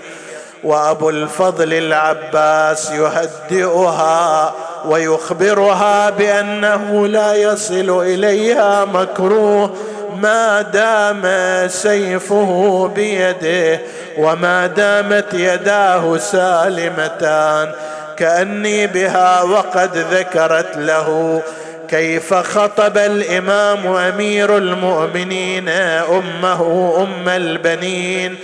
[0.64, 4.54] وأبو الفضل العباس يهدئها
[4.84, 9.74] ويخبرها بأنه لا يصل إليها مكروه
[10.16, 11.22] ما دام
[11.68, 13.80] سيفه بيده
[14.18, 17.72] وما دامت يداه سالمتان.
[18.16, 21.42] كأني بها وقد ذكرت له.
[21.88, 28.36] كيف خطب الإمام أمير المؤمنين أمه أم البنين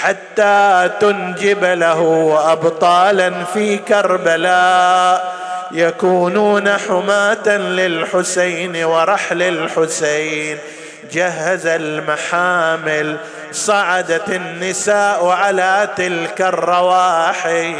[0.00, 5.34] حتى تنجب له ابطالا في كربلاء.
[5.72, 10.58] يكونون حماة للحسين ورحل الحسين.
[11.12, 13.16] جهز المحامل
[13.52, 17.78] صعدت النساء على تلك الرواحل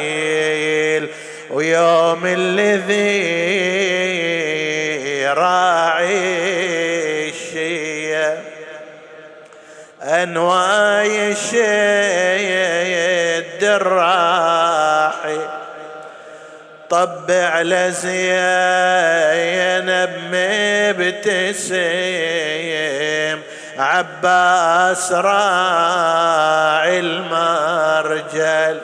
[1.50, 3.32] ويوم الذي
[5.26, 8.36] راعي الشيء
[10.02, 11.62] انواي الشيد
[13.64, 15.61] الراحي
[16.92, 18.12] طبع لزينب
[20.98, 21.72] مبتسم.
[23.78, 28.78] عباس راعي المرجل.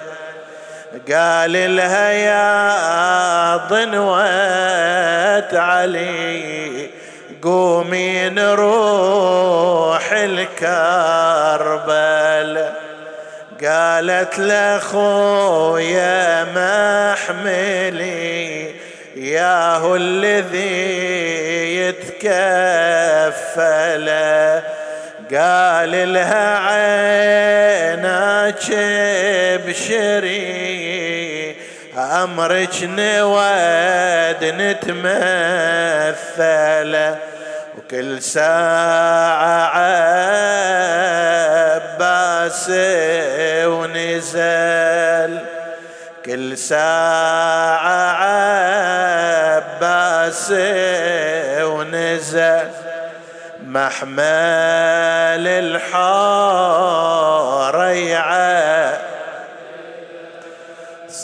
[1.12, 6.90] قال لها يا ضنوة علي
[7.42, 12.17] قومي نروح الكربل.
[13.64, 16.44] قالت لأخويا
[17.14, 18.70] محملي
[19.16, 22.28] ياهو الذي يتكفل.
[25.34, 28.66] قال لها عينك
[29.66, 30.48] بشري
[31.98, 34.98] أمرك نود نتمثل.
[37.88, 39.64] وكل ساعة
[41.78, 42.70] عباس
[43.64, 45.32] ونزل.
[46.26, 48.12] كل ساعة
[49.56, 50.52] عباس
[51.62, 52.68] ونزل.
[53.64, 54.18] محمل
[55.48, 56.58] الحاريعه
[58.88, 59.17] صد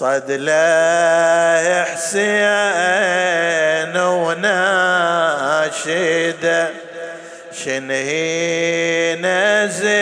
[0.02, 2.36] لا حسين
[3.96, 5.24] وناشد.
[7.64, 9.94] شنهي نزل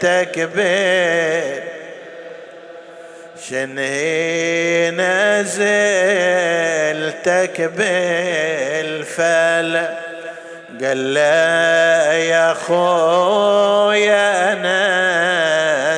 [0.00, 1.62] تكبير
[3.48, 5.62] شنهي نزل
[7.24, 9.86] تكبير فل
[10.82, 14.54] قال له يا خويا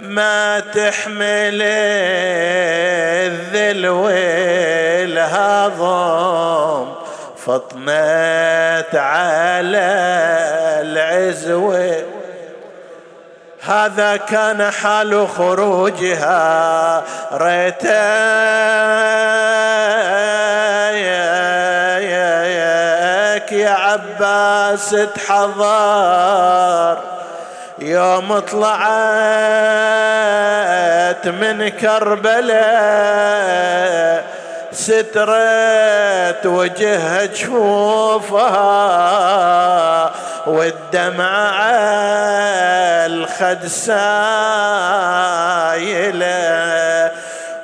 [0.00, 1.62] ما تحمل
[3.22, 5.40] الذل والهضم.
[7.46, 9.90] فطنت على
[10.82, 12.02] العزوة
[13.62, 17.04] هذا كان حال خروجها.
[17.32, 17.90] ريتك
[24.70, 26.98] عباس تحضر
[27.78, 28.78] يوم طلعت
[31.28, 32.60] من كربلاء
[34.72, 38.60] سترت وجهها جفوفها
[40.46, 41.60] والدمع
[43.06, 44.00] الخد سايلة.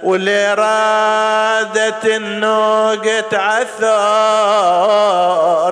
[0.06, 4.96] واللي رادت النوقة عثار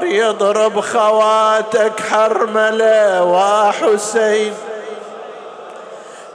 [0.04, 4.54] يضرب خواتك حرملة وحسين.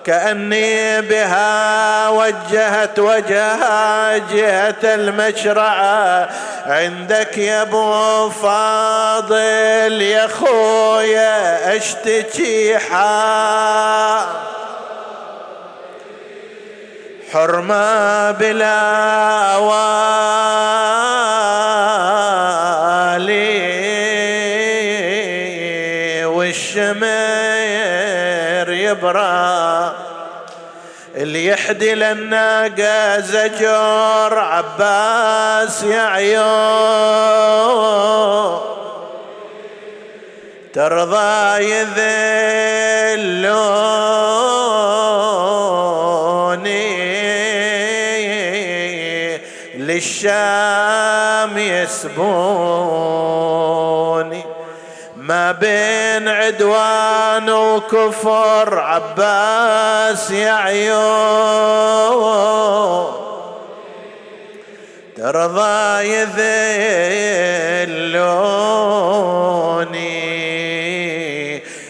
[0.06, 6.30] كأني بها وجهت وجهها جهة المشرعة
[6.66, 14.26] عندك يا أبو فاضل يا خويا أشتكي حال
[17.34, 19.86] حرمة بلا والي
[26.26, 27.10] والشمر
[28.74, 29.96] يبرى
[31.16, 36.20] اللي يحدي للناقة زجر عباس يا
[40.74, 43.40] ترضى يذلوني
[50.00, 52.10] للشام يسبوني.
[55.18, 61.00] ما بين عدوان وكفر عباس يا عيون.
[65.18, 66.40] ترضى يذلوني.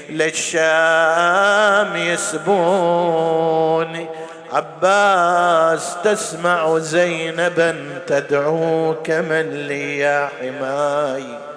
[0.09, 3.39] للشام يسبوني.
[4.53, 11.49] عباس تسمع زينبا تدعوك من لي يا حماي